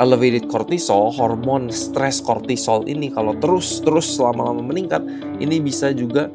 elevated 0.00 0.48
cortisol, 0.48 1.12
hormon 1.12 1.68
stres 1.68 2.24
kortisol 2.24 2.88
ini 2.88 3.12
kalau 3.12 3.36
terus-terus 3.36 4.16
lama-lama 4.16 4.64
meningkat, 4.64 5.04
ini 5.36 5.60
bisa 5.60 5.92
juga 5.92 6.32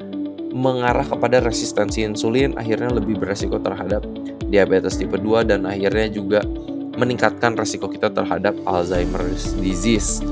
mengarah 0.53 1.03
kepada 1.03 1.41
resistensi 1.41 2.05
insulin, 2.05 2.55
akhirnya 2.55 2.93
lebih 2.93 3.19
beresiko 3.19 3.57
terhadap 3.59 4.05
diabetes 4.47 4.95
tipe 5.01 5.17
2 5.17 5.49
dan 5.49 5.65
akhirnya 5.65 6.07
juga 6.13 6.39
meningkatkan 6.95 7.59
resiko 7.59 7.91
kita 7.91 8.07
terhadap 8.13 8.55
Alzheimer's 8.63 9.51
disease. 9.59 10.23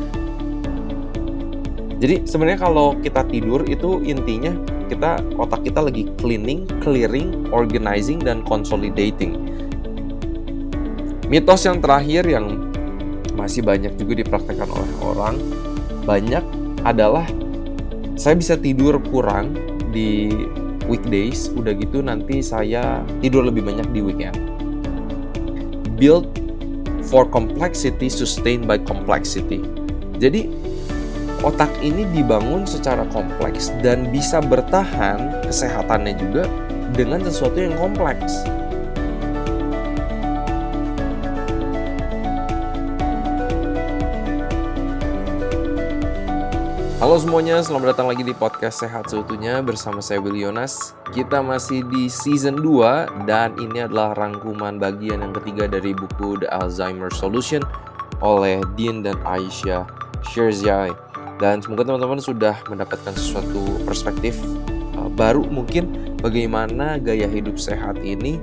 Jadi 1.99 2.23
sebenarnya 2.23 2.63
kalau 2.63 2.95
kita 2.99 3.23
tidur 3.27 3.67
itu 3.67 3.99
intinya 4.03 4.55
kita 4.87 5.23
otak 5.39 5.67
kita 5.67 5.83
lagi 5.83 6.07
cleaning, 6.19 6.67
clearing, 6.83 7.51
organizing 7.51 8.19
dan 8.19 8.43
consolidating. 8.47 9.39
Mitos 11.31 11.63
yang 11.63 11.79
terakhir 11.79 12.27
yang 12.27 12.72
masih 13.33 13.65
banyak 13.65 13.93
juga 13.97 14.23
dipraktekkan 14.23 14.69
oleh 14.69 14.93
orang. 15.01 15.35
Banyak 16.03 16.43
adalah 16.83 17.25
saya 18.13 18.37
bisa 18.37 18.53
tidur 18.59 19.01
kurang 19.09 19.57
di 19.89 20.29
weekdays 20.85 21.49
udah 21.53 21.73
gitu 21.79 22.03
nanti 22.03 22.43
saya 22.43 23.01
tidur 23.23 23.47
lebih 23.47 23.65
banyak 23.65 23.87
di 23.93 23.99
weekend. 24.03 24.37
Build 25.97 26.27
for 27.07 27.23
complexity 27.29 28.09
sustained 28.09 28.65
by 28.65 28.77
complexity. 28.81 29.63
Jadi 30.17 30.49
otak 31.43 31.71
ini 31.83 32.07
dibangun 32.11 32.63
secara 32.63 33.03
kompleks 33.11 33.71
dan 33.83 34.07
bisa 34.11 34.39
bertahan 34.39 35.43
kesehatannya 35.47 36.13
juga 36.15 36.43
dengan 36.93 37.19
sesuatu 37.25 37.57
yang 37.57 37.75
kompleks 37.75 38.45
Halo 47.03 47.19
semuanya, 47.19 47.59
selamat 47.59 47.99
datang 47.99 48.07
lagi 48.07 48.23
di 48.23 48.31
podcast 48.31 48.79
Sehat 48.79 49.11
Seutuhnya 49.11 49.59
bersama 49.59 49.99
saya 49.99 50.23
Will 50.23 50.39
Yonas. 50.39 50.95
Kita 51.11 51.43
masih 51.43 51.83
di 51.91 52.07
season 52.07 52.63
2 52.63 53.27
dan 53.27 53.51
ini 53.59 53.83
adalah 53.83 54.15
rangkuman 54.15 54.79
bagian 54.79 55.19
yang 55.19 55.35
ketiga 55.35 55.67
dari 55.67 55.91
buku 55.91 56.39
The 56.39 56.47
Alzheimer 56.47 57.11
Solution 57.11 57.59
oleh 58.23 58.63
Dean 58.79 59.03
dan 59.03 59.19
Aisyah 59.27 59.83
Shirzai. 60.31 60.95
Dan 61.43 61.59
semoga 61.59 61.91
teman-teman 61.91 62.23
sudah 62.23 62.55
mendapatkan 62.71 63.11
sesuatu 63.19 63.83
perspektif 63.83 64.39
uh, 64.95 65.11
baru 65.11 65.43
mungkin 65.43 66.15
bagaimana 66.23 67.03
gaya 67.03 67.27
hidup 67.27 67.59
sehat 67.59 67.99
ini 67.99 68.39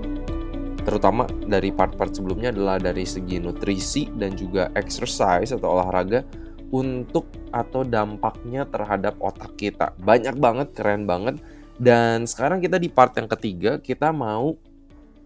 terutama 0.84 1.24
dari 1.48 1.72
part-part 1.72 2.12
sebelumnya 2.12 2.52
adalah 2.52 2.76
dari 2.76 3.08
segi 3.08 3.40
nutrisi 3.40 4.12
dan 4.20 4.36
juga 4.36 4.68
exercise 4.76 5.48
atau 5.48 5.80
olahraga 5.80 6.24
untuk 6.70 7.26
atau 7.50 7.82
dampaknya 7.82 8.66
terhadap 8.66 9.18
otak 9.18 9.58
kita. 9.58 9.92
Banyak 9.98 10.38
banget, 10.38 10.72
keren 10.74 11.04
banget. 11.04 11.42
Dan 11.76 12.24
sekarang 12.30 12.62
kita 12.62 12.78
di 12.78 12.86
part 12.86 13.14
yang 13.18 13.26
ketiga, 13.26 13.82
kita 13.82 14.14
mau 14.14 14.54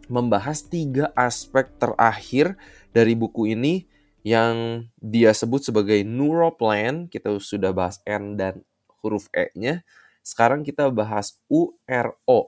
membahas 0.09 0.65
tiga 0.65 1.13
aspek 1.17 1.69
terakhir 1.81 2.57
dari 2.93 3.17
buku 3.17 3.53
ini 3.57 3.85
yang 4.25 4.89
dia 4.97 5.37
sebut 5.37 5.61
sebagai 5.61 6.01
neuroplan. 6.03 7.13
Kita 7.13 7.37
sudah 7.37 7.77
bahas 7.77 8.01
N 8.09 8.41
dan 8.41 8.65
huruf 9.05 9.29
E-nya. 9.37 9.85
Sekarang 10.25 10.65
kita 10.65 10.89
bahas 10.89 11.37
URO, 11.53 12.41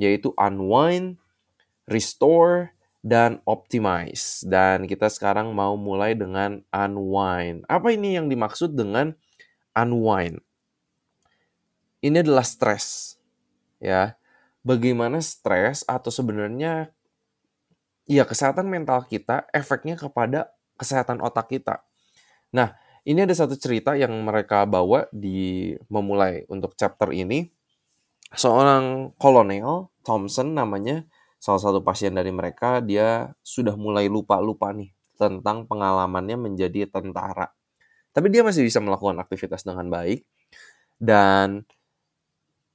yaitu 0.00 0.32
unwind, 0.40 1.20
restore, 1.84 2.72
dan 3.08 3.40
optimize. 3.48 4.44
Dan 4.44 4.84
kita 4.84 5.08
sekarang 5.08 5.56
mau 5.56 5.80
mulai 5.80 6.12
dengan 6.12 6.60
unwind. 6.68 7.64
Apa 7.64 7.96
ini 7.96 8.20
yang 8.20 8.28
dimaksud 8.28 8.76
dengan 8.76 9.16
unwind? 9.72 10.44
Ini 12.04 12.20
adalah 12.20 12.44
stres. 12.44 13.16
Ya. 13.80 14.20
Bagaimana 14.60 15.24
stres 15.24 15.80
atau 15.88 16.12
sebenarnya 16.12 16.92
ya 18.04 18.28
kesehatan 18.28 18.68
mental 18.68 19.08
kita 19.08 19.48
efeknya 19.56 19.96
kepada 19.96 20.52
kesehatan 20.76 21.24
otak 21.24 21.48
kita. 21.48 21.80
Nah, 22.52 22.76
ini 23.08 23.24
ada 23.24 23.32
satu 23.32 23.56
cerita 23.56 23.96
yang 23.96 24.12
mereka 24.20 24.68
bawa 24.68 25.08
di 25.08 25.72
memulai 25.88 26.44
untuk 26.52 26.76
chapter 26.76 27.08
ini. 27.16 27.48
Seorang 28.28 29.16
kolonel 29.16 29.88
Thompson 30.04 30.52
namanya 30.52 31.08
salah 31.38 31.62
satu 31.62 31.80
pasien 31.82 32.12
dari 32.14 32.34
mereka 32.34 32.82
dia 32.82 33.32
sudah 33.46 33.78
mulai 33.78 34.10
lupa-lupa 34.10 34.74
nih 34.74 34.90
tentang 35.18 35.66
pengalamannya 35.66 36.38
menjadi 36.38 36.90
tentara. 36.90 37.50
Tapi 38.14 38.26
dia 38.30 38.42
masih 38.42 38.66
bisa 38.66 38.82
melakukan 38.82 39.18
aktivitas 39.22 39.62
dengan 39.62 39.86
baik 39.90 40.26
dan 40.98 41.62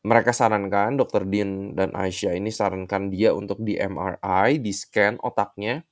mereka 0.03 0.35
sarankan 0.35 1.00
dokter 1.00 1.24
Dean 1.24 1.75
dan 1.75 1.96
Aisyah 1.96 2.35
ini 2.35 2.51
sarankan 2.51 3.07
dia 3.07 3.31
untuk 3.31 3.63
di 3.63 3.79
MRI, 3.79 4.59
di 4.59 4.72
scan 4.75 5.16
otaknya 5.24 5.84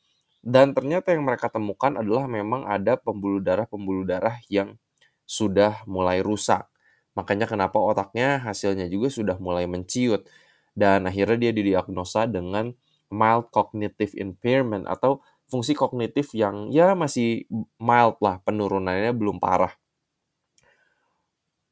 dan 0.44 0.76
ternyata 0.76 1.16
yang 1.16 1.24
mereka 1.24 1.48
temukan 1.48 1.96
adalah 1.96 2.28
memang 2.28 2.68
ada 2.68 3.00
pembuluh 3.00 3.40
darah-pembuluh 3.40 4.04
darah 4.04 4.42
yang 4.52 4.76
sudah 5.24 5.86
mulai 5.88 6.20
rusak. 6.20 6.68
Makanya 7.16 7.48
kenapa 7.48 7.80
otaknya 7.80 8.42
hasilnya 8.44 8.88
juga 8.92 9.08
sudah 9.08 9.38
mulai 9.40 9.68
menciut 9.68 10.28
dan 10.74 11.08
akhirnya 11.08 11.50
dia 11.50 11.54
didiagnosa 11.54 12.28
dengan 12.28 12.72
mild 13.12 13.52
cognitive 13.52 14.16
impairment 14.16 14.88
atau 14.88 15.20
fungsi 15.52 15.76
kognitif 15.76 16.32
yang 16.32 16.72
ya 16.72 16.96
masih 16.96 17.44
mild 17.76 18.16
lah 18.24 18.40
penurunannya 18.48 19.12
belum 19.12 19.38
parah. 19.38 19.76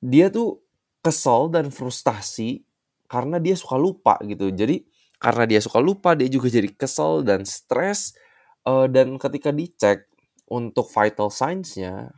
Dia 0.03 0.27
tuh 0.27 0.59
kesel 0.99 1.47
dan 1.51 1.71
frustasi 1.71 2.67
karena 3.07 3.39
dia 3.39 3.55
suka 3.55 3.79
lupa 3.79 4.19
gitu. 4.27 4.51
Jadi 4.51 4.83
karena 5.19 5.43
dia 5.47 5.59
suka 5.63 5.79
lupa 5.79 6.15
dia 6.15 6.27
juga 6.27 6.51
jadi 6.51 6.71
kesel 6.75 7.23
dan 7.23 7.43
stres 7.43 8.15
uh, 8.67 8.87
dan 8.87 9.15
ketika 9.19 9.51
dicek 9.51 10.07
untuk 10.47 10.87
vital 10.91 11.31
signs-nya 11.31 12.11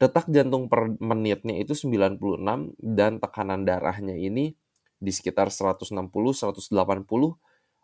detak 0.00 0.32
jantung 0.32 0.72
per 0.72 0.96
menitnya 0.96 1.60
itu 1.60 1.76
96 1.76 2.16
dan 2.80 3.20
tekanan 3.20 3.68
darahnya 3.68 4.16
ini 4.16 4.56
di 5.00 5.10
sekitar 5.10 5.48
160 5.48 5.96
180 5.96 6.76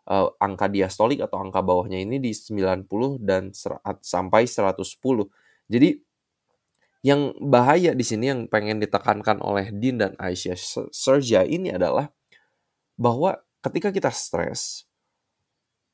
uh, 0.07 0.29
angka 0.39 0.67
diastolik 0.71 1.19
atau 1.25 1.43
angka 1.43 1.59
bawahnya 1.59 1.99
ini 1.99 2.21
di 2.21 2.31
90 2.31 2.87
dan 3.19 3.51
serat, 3.51 3.99
sampai 4.05 4.47
110. 4.47 4.85
Jadi 5.67 5.89
yang 7.05 7.35
bahaya 7.43 7.93
di 7.93 8.05
sini 8.05 8.31
yang 8.31 8.41
pengen 8.49 8.81
ditekankan 8.81 9.43
oleh 9.43 9.69
Din 9.69 10.01
dan 10.01 10.17
Aisyah 10.17 10.89
Serja 10.89 11.45
ini 11.45 11.69
adalah 11.71 12.09
bahwa 12.97 13.37
ketika 13.61 13.93
kita 13.93 14.09
stres 14.09 14.89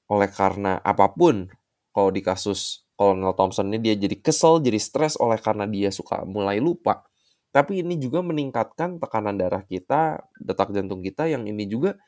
oleh 0.08 0.30
karena 0.32 0.80
apa 0.80 1.12
pun 1.12 1.50
kalau 1.92 2.10
di 2.10 2.24
kasus 2.24 2.84
Colonel 2.94 3.34
Thompson 3.34 3.74
ini 3.74 3.82
dia 3.82 3.96
jadi 3.98 4.16
kesel, 4.22 4.62
jadi 4.62 4.78
stres 4.78 5.18
oleh 5.18 5.38
karena 5.42 5.66
dia 5.66 5.90
suka 5.90 6.24
mulai 6.24 6.62
lupa 6.62 7.06
tapi 7.54 7.86
ini 7.86 8.02
juga 8.02 8.26
meningkatkan 8.26 8.98
tekanan 8.98 9.38
darah 9.38 9.62
kita, 9.62 10.26
detak 10.42 10.74
jantung 10.74 11.06
kita 11.06 11.30
yang 11.30 11.46
ini 11.46 11.70
juga 11.70 12.02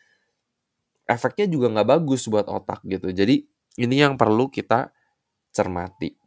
efeknya 1.05 1.45
juga 1.45 1.69
nggak 1.69 1.85
bagus 1.85 2.25
buat 2.25 2.49
otak 2.49 2.81
gitu. 2.89 3.13
Jadi 3.13 3.45
ini 3.77 3.95
yang 4.01 4.17
perlu 4.17 4.49
kita 4.49 4.89
cermati. 5.53 6.17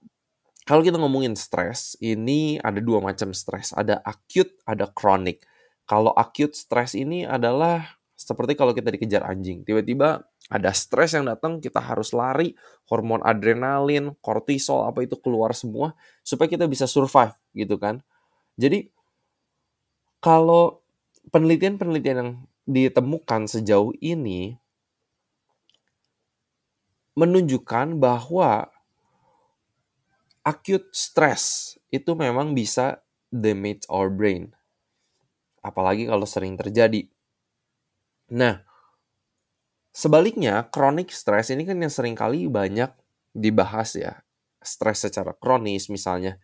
Kalau 0.63 0.87
kita 0.87 1.03
ngomongin 1.03 1.35
stres, 1.35 1.99
ini 1.99 2.63
ada 2.63 2.79
dua 2.79 3.03
macam 3.03 3.35
stres. 3.35 3.75
Ada 3.75 3.99
acute, 4.07 4.55
ada 4.69 4.87
chronic. 4.87 5.43
Kalau 5.89 6.15
acute 6.15 6.55
stres 6.55 6.95
ini 6.95 7.27
adalah 7.27 7.99
seperti 8.15 8.55
kalau 8.55 8.71
kita 8.77 8.93
dikejar 8.93 9.27
anjing. 9.27 9.65
Tiba-tiba 9.65 10.29
ada 10.53 10.71
stres 10.77 11.17
yang 11.17 11.27
datang, 11.27 11.59
kita 11.59 11.81
harus 11.81 12.13
lari, 12.13 12.53
hormon 12.87 13.25
adrenalin, 13.25 14.15
kortisol, 14.21 14.85
apa 14.87 15.03
itu 15.03 15.17
keluar 15.19 15.57
semua, 15.57 15.97
supaya 16.21 16.47
kita 16.47 16.69
bisa 16.69 16.85
survive 16.85 17.33
gitu 17.57 17.81
kan. 17.81 18.05
Jadi 18.61 18.93
kalau 20.19 20.83
penelitian-penelitian 21.31 22.19
yang 22.19 22.33
ditemukan 22.69 23.49
sejauh 23.49 23.95
ini 24.03 24.59
menunjukkan 27.19 27.99
bahwa 27.99 28.71
acute 30.47 30.87
stress 30.95 31.75
itu 31.91 32.15
memang 32.15 32.55
bisa 32.55 33.03
damage 33.29 33.85
our 33.91 34.09
brain. 34.09 34.55
Apalagi 35.61 36.07
kalau 36.07 36.25
sering 36.25 36.55
terjadi. 36.55 37.11
Nah, 38.31 38.63
sebaliknya 39.91 40.69
chronic 40.71 41.11
stress 41.11 41.51
ini 41.51 41.67
kan 41.67 41.81
yang 41.81 41.91
sering 41.91 42.15
kali 42.15 42.47
banyak 42.47 42.93
dibahas 43.35 43.99
ya. 43.99 44.23
Stres 44.63 45.03
secara 45.03 45.35
kronis 45.35 45.91
misalnya 45.91 46.39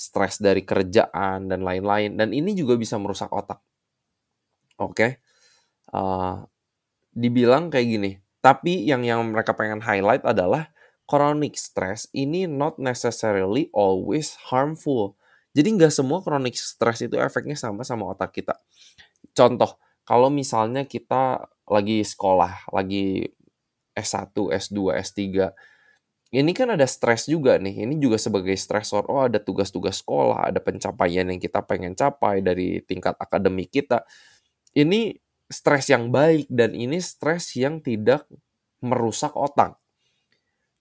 stres 0.00 0.40
dari 0.40 0.64
kerjaan 0.64 1.52
dan 1.52 1.60
lain-lain 1.60 2.16
dan 2.16 2.32
ini 2.32 2.56
juga 2.56 2.80
bisa 2.80 2.96
merusak 2.96 3.28
otak. 3.28 3.60
Oke, 4.80 4.96
okay? 4.96 5.10
uh, 5.92 6.40
dibilang 7.12 7.68
kayak 7.68 7.88
gini. 8.00 8.12
Tapi 8.40 8.88
yang 8.88 9.04
yang 9.04 9.20
mereka 9.28 9.52
pengen 9.52 9.84
highlight 9.84 10.24
adalah 10.24 10.72
chronic 11.04 11.60
stress 11.60 12.08
ini 12.16 12.48
not 12.48 12.80
necessarily 12.80 13.68
always 13.76 14.40
harmful. 14.48 15.20
Jadi 15.52 15.76
nggak 15.76 15.92
semua 15.92 16.24
chronic 16.24 16.56
stress 16.56 17.04
itu 17.04 17.20
efeknya 17.20 17.60
sama 17.60 17.84
sama 17.84 18.08
otak 18.08 18.32
kita. 18.32 18.56
Contoh, 19.36 19.76
kalau 20.08 20.32
misalnya 20.32 20.88
kita 20.88 21.44
lagi 21.68 22.00
sekolah, 22.00 22.72
lagi 22.72 23.28
S1, 23.92 24.32
S2, 24.32 24.96
S3, 24.96 25.20
ini 26.30 26.54
kan 26.54 26.70
ada 26.70 26.86
stres 26.86 27.26
juga 27.26 27.58
nih. 27.58 27.86
Ini 27.86 27.98
juga 27.98 28.14
sebagai 28.14 28.54
stresor. 28.54 29.10
Oh, 29.10 29.26
ada 29.26 29.42
tugas-tugas 29.42 29.98
sekolah, 29.98 30.46
ada 30.46 30.62
pencapaian 30.62 31.26
yang 31.26 31.42
kita 31.42 31.58
pengen 31.66 31.98
capai 31.98 32.38
dari 32.38 32.78
tingkat 32.86 33.18
akademik 33.18 33.74
kita. 33.74 34.06
Ini 34.70 35.18
stres 35.50 35.90
yang 35.90 36.14
baik 36.14 36.46
dan 36.46 36.78
ini 36.78 37.02
stres 37.02 37.58
yang 37.58 37.82
tidak 37.82 38.30
merusak 38.78 39.34
otak. 39.34 39.74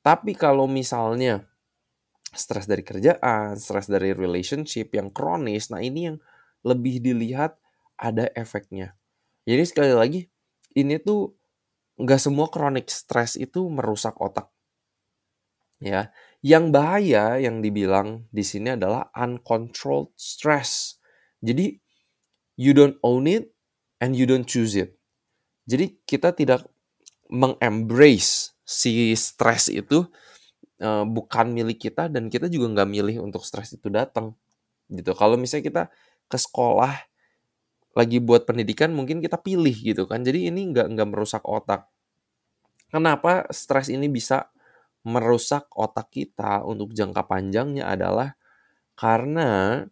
Tapi 0.06 0.38
kalau 0.38 0.70
misalnya 0.70 1.50
stres 2.30 2.70
dari 2.70 2.86
kerjaan, 2.86 3.58
stres 3.58 3.90
dari 3.90 4.14
relationship 4.14 4.94
yang 4.94 5.10
kronis, 5.10 5.74
nah 5.74 5.82
ini 5.82 6.14
yang 6.14 6.18
lebih 6.62 7.02
dilihat 7.02 7.58
ada 7.98 8.30
efeknya. 8.38 8.94
Jadi 9.50 9.64
sekali 9.66 9.94
lagi, 9.98 10.22
ini 10.78 11.02
tuh 11.02 11.34
nggak 11.98 12.22
semua 12.22 12.48
chronic 12.48 12.86
stress 12.88 13.34
itu 13.36 13.66
merusak 13.68 14.14
otak. 14.22 14.54
Ya, 15.80 16.12
yang 16.44 16.76
bahaya 16.76 17.40
yang 17.40 17.64
dibilang 17.64 18.28
di 18.36 18.44
sini 18.44 18.76
adalah 18.76 19.08
uncontrolled 19.16 20.12
stress. 20.20 21.00
Jadi 21.40 21.80
you 22.60 22.76
don't 22.76 23.00
own 23.00 23.32
it 23.32 23.56
and 24.04 24.12
you 24.12 24.28
don't 24.28 24.44
choose 24.44 24.76
it. 24.76 25.00
Jadi 25.64 26.04
kita 26.04 26.36
tidak 26.36 26.68
mengembrace 27.32 28.52
si 28.68 29.16
stres 29.16 29.72
itu 29.72 30.04
uh, 30.84 31.08
bukan 31.08 31.56
milik 31.56 31.80
kita 31.88 32.12
dan 32.12 32.28
kita 32.28 32.52
juga 32.52 32.76
nggak 32.76 32.90
milih 32.90 33.16
untuk 33.24 33.48
stres 33.48 33.72
itu 33.72 33.88
datang 33.88 34.36
gitu. 34.92 35.16
Kalau 35.16 35.40
misalnya 35.40 35.64
kita 35.64 35.84
ke 36.28 36.38
sekolah 36.38 37.08
lagi 37.96 38.20
buat 38.20 38.44
pendidikan 38.44 38.92
mungkin 38.92 39.24
kita 39.24 39.40
pilih 39.40 39.74
gitu 39.74 40.04
kan. 40.10 40.28
Jadi 40.28 40.52
ini 40.52 40.76
nggak 40.76 40.92
nggak 40.92 41.08
merusak 41.08 41.44
otak. 41.48 41.88
Kenapa 42.90 43.46
stres 43.54 43.88
ini 43.88 44.10
bisa 44.10 44.50
merusak 45.10 45.66
otak 45.74 46.14
kita 46.14 46.62
untuk 46.62 46.94
jangka 46.94 47.26
panjangnya 47.26 47.90
adalah 47.90 48.38
karena 48.94 49.84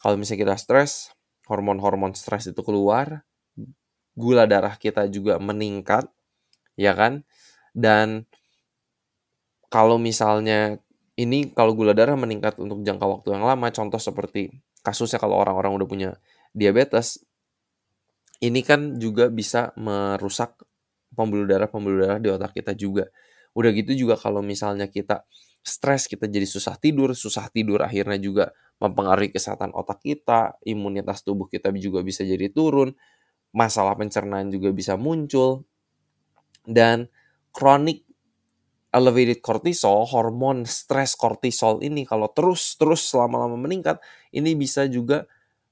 kalau 0.00 0.16
misalnya 0.16 0.48
kita 0.48 0.56
stres, 0.56 1.12
hormon-hormon 1.50 2.16
stres 2.16 2.48
itu 2.48 2.62
keluar, 2.64 3.26
gula 4.16 4.48
darah 4.48 4.78
kita 4.78 5.10
juga 5.12 5.36
meningkat, 5.36 6.08
ya 6.78 6.96
kan? 6.96 7.26
Dan 7.76 8.24
kalau 9.68 10.00
misalnya 10.00 10.80
ini 11.20 11.52
kalau 11.52 11.76
gula 11.76 11.92
darah 11.92 12.16
meningkat 12.16 12.56
untuk 12.56 12.80
jangka 12.80 13.06
waktu 13.06 13.28
yang 13.36 13.44
lama, 13.44 13.68
contoh 13.68 14.00
seperti 14.00 14.50
kasusnya 14.80 15.20
kalau 15.20 15.36
orang-orang 15.36 15.76
udah 15.76 15.88
punya 15.88 16.10
diabetes, 16.56 17.20
ini 18.40 18.64
kan 18.64 18.96
juga 18.96 19.28
bisa 19.28 19.76
merusak 19.76 20.56
pembuluh 21.12 21.44
darah-pembuluh 21.44 21.98
darah 22.00 22.18
di 22.22 22.28
otak 22.32 22.56
kita 22.56 22.72
juga. 22.72 23.12
Udah 23.56 23.70
gitu 23.74 23.92
juga 23.94 24.14
kalau 24.14 24.40
misalnya 24.44 24.86
kita 24.86 25.26
stres, 25.60 26.08
kita 26.08 26.26
jadi 26.30 26.46
susah 26.48 26.78
tidur, 26.80 27.12
susah 27.12 27.50
tidur 27.52 27.84
akhirnya 27.84 28.16
juga 28.20 28.44
mempengaruhi 28.80 29.30
kesehatan 29.34 29.76
otak 29.76 30.00
kita, 30.00 30.56
imunitas 30.64 31.20
tubuh 31.20 31.46
kita 31.50 31.68
juga 31.76 32.00
bisa 32.00 32.24
jadi 32.24 32.48
turun, 32.48 32.96
masalah 33.52 33.96
pencernaan 33.98 34.48
juga 34.48 34.72
bisa 34.72 34.96
muncul, 34.96 35.68
dan 36.64 37.08
chronic 37.52 38.04
elevated 38.90 39.38
cortisol, 39.44 40.02
hormon 40.08 40.66
stres 40.66 41.14
kortisol 41.14 41.78
ini 41.84 42.02
kalau 42.08 42.30
terus-terus 42.32 43.06
selama-lama 43.06 43.54
meningkat, 43.60 44.02
ini 44.34 44.56
bisa 44.58 44.86
juga 44.90 45.26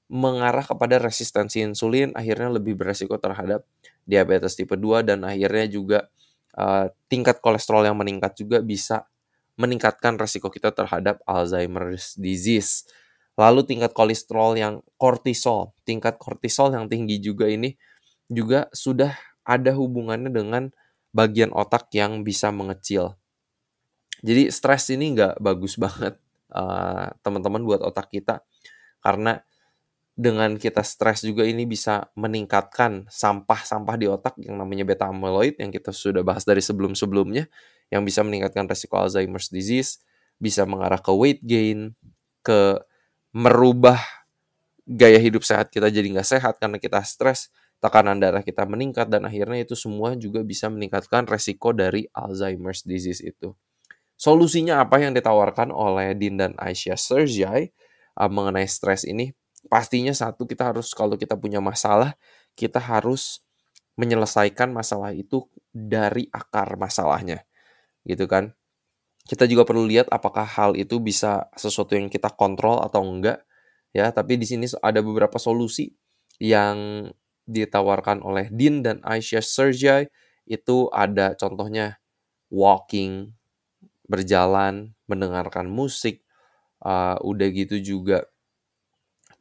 mengarah 0.09 0.65
kepada 0.65 0.97
resistensi 1.01 1.61
insulin, 1.61 2.15
akhirnya 2.15 2.49
lebih 2.57 2.77
beresiko 2.79 3.17
terhadap 3.19 3.65
diabetes 4.07 4.57
tipe 4.57 4.73
2 4.77 5.05
dan 5.05 5.21
akhirnya 5.27 5.67
juga 5.69 5.99
uh, 6.55 6.89
tingkat 7.11 7.43
kolesterol 7.43 7.85
yang 7.85 7.97
meningkat 7.97 8.37
juga 8.39 8.63
bisa 8.63 9.05
meningkatkan 9.59 10.15
resiko 10.15 10.47
kita 10.47 10.71
terhadap 10.71 11.19
Alzheimer's 11.27 12.15
disease. 12.15 12.87
Lalu 13.35 13.67
tingkat 13.67 13.91
kolesterol 13.91 14.55
yang 14.55 14.73
kortisol, 14.95 15.75
tingkat 15.83 16.15
kortisol 16.15 16.71
yang 16.71 16.87
tinggi 16.87 17.19
juga 17.19 17.47
ini 17.47 17.75
juga 18.31 18.71
sudah 18.71 19.11
ada 19.43 19.71
hubungannya 19.75 20.31
dengan 20.31 20.71
bagian 21.11 21.51
otak 21.51 21.91
yang 21.91 22.23
bisa 22.23 22.53
mengecil. 22.53 23.19
Jadi 24.21 24.51
stres 24.51 24.91
ini 24.93 25.15
nggak 25.15 25.41
bagus 25.43 25.75
banget 25.83 26.15
uh, 26.53 27.11
teman-teman 27.23 27.63
buat 27.65 27.81
otak 27.83 28.13
kita 28.13 28.45
karena 29.03 29.43
dengan 30.19 30.59
kita 30.59 30.83
stres 30.83 31.23
juga 31.23 31.47
ini 31.47 31.63
bisa 31.63 32.11
meningkatkan 32.19 33.07
sampah-sampah 33.07 33.95
di 33.95 34.11
otak 34.11 34.35
yang 34.43 34.59
namanya 34.59 34.83
beta 34.83 35.07
amyloid 35.07 35.55
yang 35.55 35.71
kita 35.71 35.95
sudah 35.95 36.27
bahas 36.27 36.43
dari 36.43 36.59
sebelum-sebelumnya 36.59 37.47
yang 37.87 38.03
bisa 38.03 38.19
meningkatkan 38.27 38.67
resiko 38.67 38.99
Alzheimer's 38.99 39.47
disease, 39.47 40.03
bisa 40.35 40.67
mengarah 40.67 40.99
ke 40.99 41.07
weight 41.15 41.39
gain, 41.47 41.95
ke 42.43 42.83
merubah 43.31 44.03
gaya 44.83 45.23
hidup 45.23 45.47
sehat 45.47 45.71
kita 45.71 45.87
jadi 45.87 46.11
nggak 46.11 46.27
sehat 46.27 46.59
karena 46.59 46.83
kita 46.83 46.99
stres, 47.07 47.47
tekanan 47.79 48.19
darah 48.19 48.43
kita 48.43 48.67
meningkat 48.67 49.07
dan 49.07 49.23
akhirnya 49.23 49.63
itu 49.63 49.79
semua 49.79 50.19
juga 50.19 50.43
bisa 50.43 50.67
meningkatkan 50.67 51.31
resiko 51.31 51.71
dari 51.71 52.11
Alzheimer's 52.11 52.83
disease 52.83 53.23
itu. 53.23 53.55
Solusinya 54.19 54.83
apa 54.83 54.99
yang 54.99 55.15
ditawarkan 55.15 55.71
oleh 55.71 56.11
Dean 56.11 56.35
dan 56.35 56.51
Aisyah 56.59 56.99
Sergey 56.99 57.71
uh, 58.19 58.27
mengenai 58.27 58.67
stres 58.67 59.07
ini? 59.07 59.31
Pastinya 59.69 60.11
satu 60.11 60.43
kita 60.49 60.73
harus 60.73 60.91
kalau 60.97 61.15
kita 61.15 61.37
punya 61.37 61.61
masalah 61.61 62.17
kita 62.57 62.81
harus 62.81 63.45
menyelesaikan 63.99 64.71
masalah 64.71 65.11
itu 65.15 65.47
dari 65.71 66.27
akar 66.31 66.75
masalahnya 66.79 67.45
gitu 68.07 68.25
kan? 68.25 68.55
Kita 69.29 69.45
juga 69.45 69.63
perlu 69.67 69.85
lihat 69.85 70.09
apakah 70.09 70.47
hal 70.47 70.73
itu 70.73 70.97
bisa 70.97 71.47
sesuatu 71.53 71.93
yang 71.93 72.09
kita 72.09 72.33
kontrol 72.33 72.81
atau 72.81 73.05
enggak 73.05 73.45
ya. 73.93 74.09
Tapi 74.09 74.41
di 74.41 74.45
sini 74.49 74.65
ada 74.81 75.05
beberapa 75.05 75.37
solusi 75.37 75.93
yang 76.41 77.09
ditawarkan 77.45 78.21
oleh 78.25 78.49
Dean 78.53 78.81
dan 78.81 79.01
Aisyah 79.05 79.43
Sergey 79.43 80.09
itu 80.49 80.89
ada 80.89 81.37
contohnya 81.37 82.01
walking 82.49 83.37
berjalan 84.09 84.97
mendengarkan 85.05 85.69
musik 85.69 86.25
uh, 86.81 87.17
udah 87.21 87.47
gitu 87.53 87.77
juga 87.81 88.25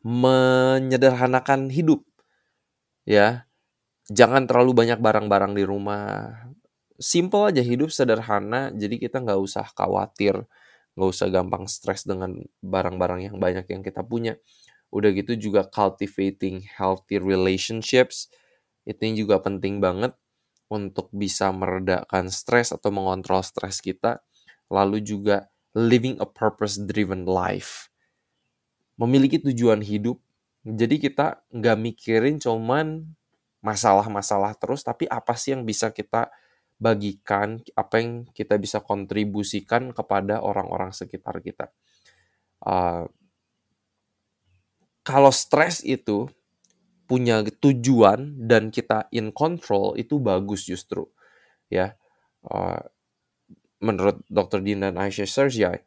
menyederhanakan 0.06 1.70
hidup. 1.72 2.04
Ya. 3.06 3.48
Jangan 4.08 4.48
terlalu 4.48 4.72
banyak 4.76 5.00
barang-barang 5.00 5.52
di 5.56 5.64
rumah. 5.68 6.32
Simple 6.98 7.54
aja 7.54 7.62
hidup 7.62 7.92
sederhana, 7.94 8.72
jadi 8.74 8.96
kita 8.98 9.22
nggak 9.22 9.40
usah 9.40 9.66
khawatir, 9.76 10.34
nggak 10.98 11.10
usah 11.14 11.28
gampang 11.30 11.68
stres 11.70 12.02
dengan 12.08 12.42
barang-barang 12.64 13.30
yang 13.30 13.36
banyak 13.38 13.66
yang 13.70 13.82
kita 13.84 14.02
punya. 14.02 14.34
Udah 14.90 15.12
gitu 15.14 15.36
juga 15.38 15.68
cultivating 15.68 16.64
healthy 16.78 17.20
relationships, 17.20 18.32
itu 18.88 19.24
juga 19.26 19.38
penting 19.42 19.78
banget 19.84 20.16
untuk 20.72 21.12
bisa 21.12 21.52
meredakan 21.52 22.32
stres 22.32 22.72
atau 22.72 22.90
mengontrol 22.92 23.44
stres 23.44 23.80
kita. 23.84 24.20
Lalu 24.72 25.04
juga 25.04 25.48
living 25.76 26.20
a 26.20 26.26
purpose-driven 26.28 27.24
life 27.28 27.87
memiliki 28.98 29.38
tujuan 29.38 29.80
hidup. 29.80 30.18
Jadi 30.66 31.00
kita 31.00 31.40
nggak 31.54 31.78
mikirin 31.78 32.36
cuman 32.42 33.14
masalah-masalah 33.62 34.58
terus, 34.58 34.84
tapi 34.84 35.06
apa 35.08 35.38
sih 35.38 35.54
yang 35.54 35.64
bisa 35.64 35.94
kita 35.94 36.28
bagikan, 36.78 37.62
apa 37.74 38.02
yang 38.02 38.10
kita 38.30 38.58
bisa 38.58 38.78
kontribusikan 38.82 39.90
kepada 39.94 40.42
orang-orang 40.42 40.94
sekitar 40.94 41.40
kita. 41.42 41.70
Uh, 42.62 43.06
kalau 45.06 45.32
stres 45.32 45.80
itu 45.86 46.28
punya 47.08 47.40
tujuan 47.40 48.36
dan 48.36 48.68
kita 48.68 49.08
in 49.16 49.32
control 49.32 49.96
itu 49.96 50.20
bagus 50.20 50.68
justru 50.68 51.08
ya 51.72 51.96
uh, 52.52 52.84
menurut 53.80 54.20
Dr. 54.28 54.60
Dean 54.60 54.84
dan 54.84 55.00
Aisyah 55.00 55.24
Sergey 55.24 55.80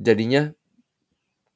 jadinya 0.00 0.56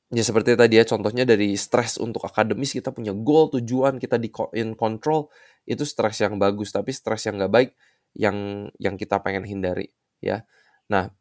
ya 0.09 0.25
seperti 0.25 0.57
tadi 0.57 0.81
ya 0.81 0.89
contohnya 0.89 1.29
dari 1.29 1.53
stres 1.53 2.01
untuk 2.01 2.25
akademis 2.25 2.73
kita 2.73 2.97
punya 2.97 3.13
goal 3.13 3.53
tujuan 3.53 4.01
kita 4.01 4.17
di 4.17 4.33
in 4.57 4.73
control 4.73 5.29
itu 5.69 5.85
stres 5.85 6.25
yang 6.25 6.41
bagus. 6.41 6.73
Tapi 6.73 6.91
stres 6.97 7.29
yang 7.29 7.37
nggak 7.37 7.53
baik 7.53 7.71
yang 8.17 8.69
yang 8.81 8.97
kita 8.97 9.21
pengen 9.21 9.45
hindari 9.45 9.93
ya. 10.25 10.49
Nah 10.89 11.13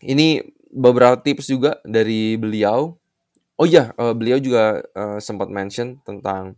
ini 0.00 0.40
beberapa 0.72 1.20
tips 1.20 1.52
juga 1.52 1.80
dari 1.84 2.40
beliau. 2.40 2.96
Oh 3.56 3.68
ya 3.68 3.92
uh, 3.96 4.12
beliau 4.16 4.36
juga 4.40 4.84
uh, 4.96 5.20
sempat 5.20 5.48
mention 5.52 6.00
tentang 6.04 6.56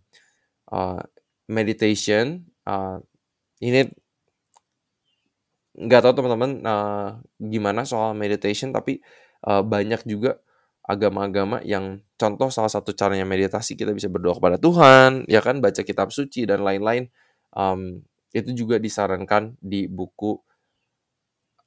uh, 0.71 1.03
meditation. 1.51 2.47
Ini 3.59 3.81
nggak 5.73 6.01
tahu 6.05 6.13
teman-teman 6.21 6.61
gimana 7.41 7.89
soal 7.89 8.13
meditation, 8.13 8.77
tapi 8.77 9.01
banyak 9.41 10.05
juga 10.05 10.37
agama-agama 10.89 11.61
yang 11.69 12.01
contoh 12.17 12.49
salah 12.49 12.73
satu 12.73 12.97
caranya 12.97 13.29
meditasi 13.29 13.77
kita 13.77 13.93
bisa 13.93 14.09
berdoa 14.09 14.41
kepada 14.41 14.57
Tuhan, 14.57 15.29
ya 15.29 15.45
kan, 15.45 15.61
baca 15.61 15.85
kitab 15.85 16.09
suci 16.11 16.49
dan 16.49 16.65
lain-lain. 16.65 17.13
Um, 17.53 18.09
itu 18.33 18.57
juga 18.57 18.81
disarankan 18.81 19.61
di 19.61 19.85
buku 19.85 20.41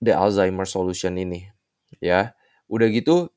The 0.02 0.18
Alzheimer 0.18 0.66
Solution 0.66 1.22
ini, 1.22 1.46
ya. 2.02 2.34
Udah 2.66 2.90
gitu 2.90 3.30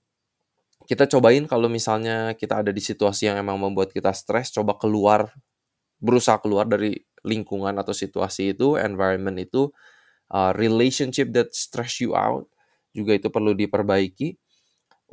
kita 0.88 1.08
cobain 1.08 1.44
kalau 1.48 1.68
misalnya 1.68 2.32
kita 2.36 2.64
ada 2.64 2.72
di 2.72 2.80
situasi 2.80 3.28
yang 3.28 3.36
emang 3.40 3.60
membuat 3.60 3.92
kita 3.92 4.12
stres, 4.16 4.52
coba 4.52 4.76
keluar, 4.80 5.32
berusaha 6.00 6.40
keluar 6.40 6.68
dari 6.68 6.96
lingkungan 7.24 7.76
atau 7.76 7.92
situasi 7.96 8.56
itu, 8.56 8.76
environment 8.76 9.36
itu, 9.40 9.72
uh, 10.32 10.52
relationship 10.56 11.32
that 11.32 11.52
stress 11.52 12.00
you 12.00 12.12
out 12.16 12.48
juga 12.92 13.16
itu 13.16 13.28
perlu 13.28 13.56
diperbaiki 13.56 14.43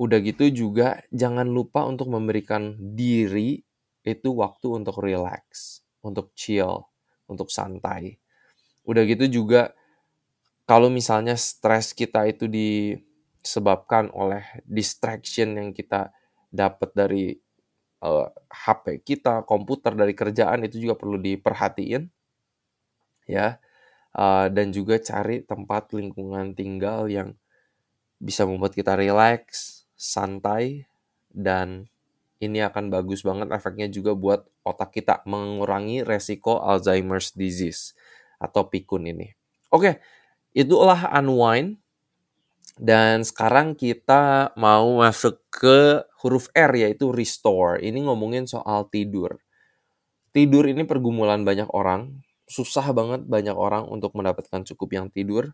Udah 0.02 0.18
gitu 0.26 0.50
juga 0.50 1.06
jangan 1.14 1.46
lupa 1.46 1.86
untuk 1.86 2.10
memberikan 2.10 2.74
diri 2.98 3.62
itu 4.02 4.34
waktu 4.34 4.82
untuk 4.82 4.98
relax, 4.98 5.78
untuk 6.02 6.34
chill, 6.34 6.90
untuk 7.30 7.54
santai. 7.54 8.18
Udah 8.82 9.06
gitu 9.06 9.30
juga 9.30 9.78
kalau 10.66 10.90
misalnya 10.90 11.38
stres 11.38 11.94
kita 11.94 12.26
itu 12.26 12.50
disebabkan 12.50 14.10
oleh 14.10 14.42
distraction 14.66 15.54
yang 15.54 15.70
kita 15.70 16.10
dapat 16.50 16.90
dari 16.98 17.38
uh, 18.02 18.26
eh, 18.26 18.28
HP 18.50 19.06
kita, 19.06 19.46
komputer 19.46 19.94
dari 19.94 20.18
kerjaan 20.18 20.66
itu 20.66 20.82
juga 20.82 20.98
perlu 20.98 21.22
diperhatiin 21.22 22.10
ya. 23.30 23.62
Uh, 24.12 24.52
dan 24.52 24.76
juga 24.76 25.00
cari 25.00 25.40
tempat 25.40 25.96
lingkungan 25.96 26.52
tinggal 26.52 27.08
yang 27.08 27.32
bisa 28.20 28.44
membuat 28.44 28.76
kita 28.76 29.00
relax, 29.00 29.81
santai, 30.02 30.90
dan 31.30 31.86
ini 32.42 32.66
akan 32.66 32.90
bagus 32.90 33.22
banget 33.22 33.54
efeknya 33.54 33.86
juga 33.86 34.18
buat 34.18 34.50
otak 34.66 34.98
kita 34.98 35.22
mengurangi 35.30 36.02
resiko 36.02 36.58
Alzheimer's 36.58 37.38
disease 37.38 37.94
atau 38.42 38.66
pikun 38.66 39.06
ini. 39.06 39.30
Oke, 39.70 40.02
itulah 40.58 41.06
unwind. 41.14 41.78
Dan 42.82 43.22
sekarang 43.22 43.78
kita 43.78 44.56
mau 44.58 44.98
masuk 44.98 45.38
ke 45.54 46.02
huruf 46.24 46.50
R 46.58 46.72
yaitu 46.74 47.14
restore. 47.14 47.78
Ini 47.78 48.10
ngomongin 48.10 48.50
soal 48.50 48.90
tidur. 48.90 49.38
Tidur 50.34 50.66
ini 50.66 50.82
pergumulan 50.88 51.46
banyak 51.46 51.70
orang. 51.78 52.26
Susah 52.50 52.90
banget 52.96 53.28
banyak 53.28 53.54
orang 53.54 53.86
untuk 53.86 54.18
mendapatkan 54.18 54.66
cukup 54.66 54.98
yang 54.98 55.08
tidur. 55.14 55.54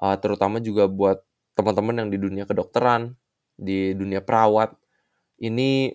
Uh, 0.00 0.16
terutama 0.16 0.56
juga 0.62 0.88
buat 0.88 1.20
teman-teman 1.52 2.06
yang 2.06 2.08
di 2.08 2.18
dunia 2.22 2.44
kedokteran, 2.48 3.18
di 3.54 3.94
dunia 3.94 4.20
perawat 4.20 4.74
ini 5.42 5.94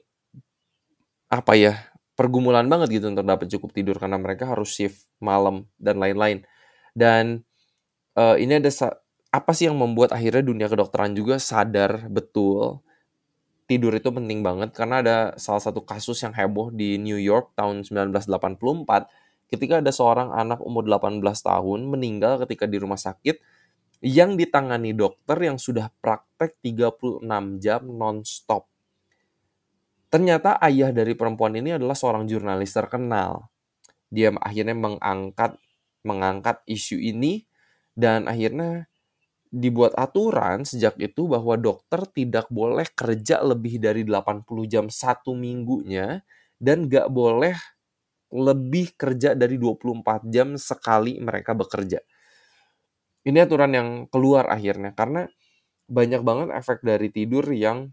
apa 1.30 1.54
ya 1.54 1.74
pergumulan 2.18 2.68
banget 2.68 3.00
gitu 3.00 3.08
untuk 3.12 3.24
dapat 3.24 3.48
cukup 3.48 3.70
tidur 3.72 3.96
karena 3.96 4.20
mereka 4.20 4.50
harus 4.50 4.76
shift 4.76 5.08
malam 5.24 5.70
dan 5.80 6.02
lain-lain. 6.02 6.44
Dan 6.92 7.48
uh, 8.20 8.36
ini 8.36 8.60
ada 8.60 8.72
apa 9.30 9.52
sih 9.54 9.70
yang 9.70 9.78
membuat 9.78 10.12
akhirnya 10.12 10.42
dunia 10.42 10.68
kedokteran 10.68 11.14
juga 11.14 11.38
sadar 11.38 12.10
betul 12.10 12.82
tidur 13.70 13.94
itu 13.94 14.10
penting 14.10 14.42
banget 14.42 14.74
karena 14.74 15.06
ada 15.06 15.18
salah 15.38 15.62
satu 15.62 15.86
kasus 15.86 16.18
yang 16.26 16.34
heboh 16.34 16.74
di 16.74 16.98
New 16.98 17.22
York 17.22 17.54
tahun 17.54 17.86
1984 17.86 18.26
ketika 19.54 19.78
ada 19.78 19.94
seorang 19.94 20.34
anak 20.34 20.58
umur 20.66 20.90
18 20.90 21.22
tahun 21.22 21.80
meninggal 21.86 22.42
ketika 22.46 22.66
di 22.66 22.82
rumah 22.82 22.98
sakit 22.98 23.38
yang 24.00 24.40
ditangani 24.40 24.96
dokter 24.96 25.36
yang 25.44 25.60
sudah 25.60 25.92
praktek 26.00 26.56
36 26.64 27.24
jam 27.60 27.84
non-stop. 27.84 28.68
Ternyata 30.10 30.58
ayah 30.64 30.90
dari 30.90 31.14
perempuan 31.14 31.54
ini 31.54 31.76
adalah 31.76 31.94
seorang 31.94 32.26
jurnalis 32.26 32.74
terkenal. 32.74 33.52
Dia 34.10 34.34
akhirnya 34.42 34.74
mengangkat 34.74 35.60
mengangkat 36.02 36.64
isu 36.66 36.98
ini 36.98 37.46
dan 37.94 38.26
akhirnya 38.26 38.88
dibuat 39.52 39.94
aturan 40.00 40.64
sejak 40.64 40.96
itu 40.98 41.28
bahwa 41.28 41.60
dokter 41.60 42.06
tidak 42.10 42.48
boleh 42.50 42.88
kerja 42.94 43.44
lebih 43.44 43.82
dari 43.82 44.08
80 44.08 44.46
jam 44.70 44.86
satu 44.88 45.34
minggunya 45.34 46.24
dan 46.62 46.86
gak 46.86 47.10
boleh 47.10 47.58
lebih 48.30 48.94
kerja 48.94 49.34
dari 49.34 49.58
24 49.58 50.30
jam 50.30 50.54
sekali 50.54 51.18
mereka 51.18 51.58
bekerja 51.58 51.98
ini 53.28 53.38
aturan 53.44 53.72
yang 53.76 53.90
keluar 54.08 54.48
akhirnya 54.48 54.96
karena 54.96 55.28
banyak 55.90 56.22
banget 56.22 56.48
efek 56.54 56.86
dari 56.86 57.10
tidur 57.10 57.44
yang 57.50 57.92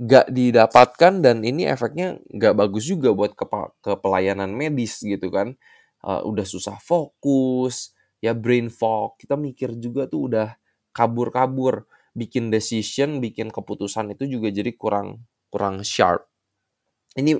gak 0.00 0.32
didapatkan 0.32 1.20
dan 1.20 1.44
ini 1.44 1.68
efeknya 1.68 2.16
gak 2.32 2.56
bagus 2.56 2.88
juga 2.88 3.12
buat 3.12 3.36
ke, 3.36 3.44
ke 3.84 3.92
pelayanan 4.00 4.48
medis 4.56 5.04
gitu 5.04 5.28
kan. 5.28 5.54
Uh, 6.00 6.24
udah 6.24 6.48
susah 6.48 6.80
fokus 6.80 7.92
ya 8.24 8.32
brain 8.32 8.72
fog. 8.72 9.20
Kita 9.20 9.36
mikir 9.36 9.76
juga 9.76 10.08
tuh 10.08 10.32
udah 10.32 10.56
kabur-kabur 10.96 11.84
bikin 12.16 12.50
decision 12.50 13.22
bikin 13.22 13.52
keputusan 13.54 14.16
itu 14.16 14.26
juga 14.26 14.48
jadi 14.48 14.72
kurang 14.74 15.28
kurang 15.52 15.84
sharp. 15.84 16.24
Ini 17.14 17.36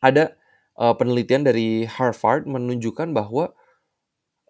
ada 0.00 0.32
uh, 0.80 0.96
penelitian 0.96 1.44
dari 1.44 1.84
Harvard 1.84 2.48
menunjukkan 2.48 3.12
bahwa 3.12 3.52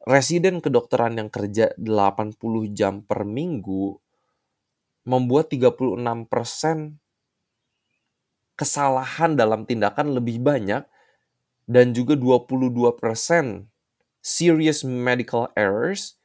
residen 0.09 0.65
kedokteran 0.65 1.21
yang 1.21 1.29
kerja 1.29 1.77
80 1.77 2.41
jam 2.73 3.05
per 3.05 3.29
minggu 3.29 4.01
membuat 5.05 5.53
36% 5.53 6.97
kesalahan 8.57 9.37
dalam 9.37 9.69
tindakan 9.69 10.17
lebih 10.17 10.41
banyak 10.41 10.89
dan 11.69 11.93
juga 11.93 12.17
22% 12.17 13.69
serious 14.25 14.81
medical 14.81 15.53
errors 15.53 16.17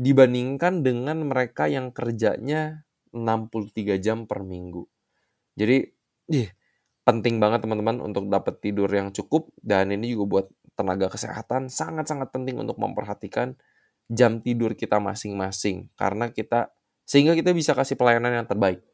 dibandingkan 0.00 0.80
dengan 0.80 1.28
mereka 1.28 1.68
yang 1.68 1.92
kerjanya 1.92 2.88
63 3.12 4.00
jam 4.00 4.24
per 4.24 4.44
minggu. 4.44 4.88
Jadi, 5.56 5.88
ih, 6.32 6.48
penting 7.04 7.36
banget 7.36 7.64
teman-teman 7.64 8.00
untuk 8.00 8.28
dapat 8.32 8.60
tidur 8.64 8.88
yang 8.88 9.12
cukup 9.12 9.52
dan 9.60 9.92
ini 9.92 10.16
juga 10.16 10.24
buat 10.24 10.46
tenaga 10.76 11.08
kesehatan 11.08 11.72
sangat-sangat 11.72 12.30
penting 12.30 12.60
untuk 12.60 12.76
memperhatikan 12.76 13.56
jam 14.12 14.38
tidur 14.38 14.76
kita 14.76 15.02
masing-masing. 15.02 15.90
Karena 15.96 16.30
kita 16.30 16.70
sehingga 17.08 17.32
kita 17.34 17.50
bisa 17.56 17.72
kasih 17.72 17.96
pelayanan 17.98 18.44
yang 18.44 18.46
terbaik. 18.46 18.84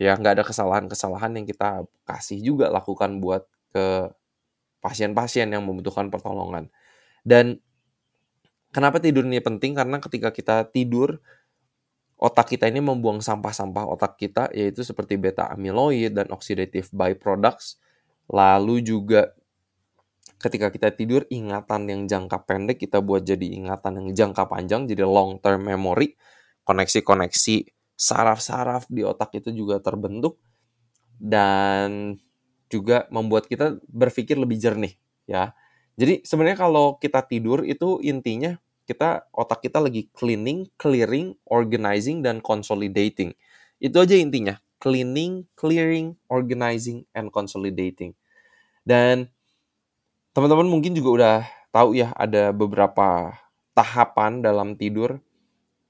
Ya 0.00 0.16
nggak 0.16 0.40
ada 0.40 0.44
kesalahan-kesalahan 0.46 1.36
yang 1.36 1.44
kita 1.44 1.84
kasih 2.08 2.40
juga 2.40 2.72
lakukan 2.72 3.20
buat 3.20 3.44
ke 3.74 4.08
pasien-pasien 4.80 5.50
yang 5.52 5.62
membutuhkan 5.66 6.08
pertolongan. 6.08 6.72
Dan 7.22 7.60
kenapa 8.72 8.98
tidur 8.98 9.26
ini 9.26 9.38
penting? 9.38 9.76
Karena 9.76 10.00
ketika 10.00 10.32
kita 10.32 10.66
tidur 10.72 11.20
otak 12.22 12.54
kita 12.54 12.70
ini 12.70 12.78
membuang 12.78 13.18
sampah-sampah 13.18 13.82
otak 13.98 14.14
kita 14.14 14.46
yaitu 14.54 14.86
seperti 14.86 15.18
beta 15.18 15.50
amyloid 15.50 16.14
dan 16.14 16.30
oxidative 16.30 16.86
byproducts. 16.94 17.82
Lalu 18.30 18.86
juga 18.86 19.34
ketika 20.42 20.74
kita 20.74 20.90
tidur 20.90 21.22
ingatan 21.30 21.86
yang 21.86 22.02
jangka 22.10 22.42
pendek 22.42 22.82
kita 22.82 22.98
buat 22.98 23.22
jadi 23.22 23.62
ingatan 23.62 24.02
yang 24.02 24.08
jangka 24.10 24.50
panjang 24.50 24.90
jadi 24.90 25.06
long 25.06 25.38
term 25.38 25.62
memory 25.62 26.18
koneksi-koneksi 26.66 27.70
saraf-saraf 27.94 28.90
di 28.90 29.06
otak 29.06 29.38
itu 29.38 29.54
juga 29.54 29.78
terbentuk 29.78 30.42
dan 31.22 32.18
juga 32.66 33.06
membuat 33.14 33.46
kita 33.46 33.78
berpikir 33.86 34.34
lebih 34.34 34.58
jernih 34.58 34.98
ya 35.30 35.54
jadi 35.94 36.24
sebenarnya 36.24 36.58
kalau 36.58 36.98
kita 36.98 37.22
tidur 37.22 37.62
itu 37.62 38.02
intinya 38.02 38.58
kita 38.82 39.28
otak 39.30 39.62
kita 39.62 39.78
lagi 39.78 40.10
cleaning, 40.10 40.66
clearing, 40.74 41.38
organizing 41.46 42.24
dan 42.24 42.42
consolidating. 42.42 43.36
Itu 43.78 44.02
aja 44.02 44.18
intinya. 44.18 44.58
Cleaning, 44.82 45.46
clearing, 45.54 46.18
organizing 46.26 47.06
and 47.14 47.30
consolidating. 47.30 48.18
Dan 48.82 49.30
teman-teman 50.32 50.68
mungkin 50.68 50.96
juga 50.96 51.10
udah 51.12 51.36
tahu 51.72 51.96
ya 51.96 52.12
ada 52.16 52.52
beberapa 52.52 53.36
tahapan 53.76 54.44
dalam 54.44 54.76
tidur. 54.76 55.20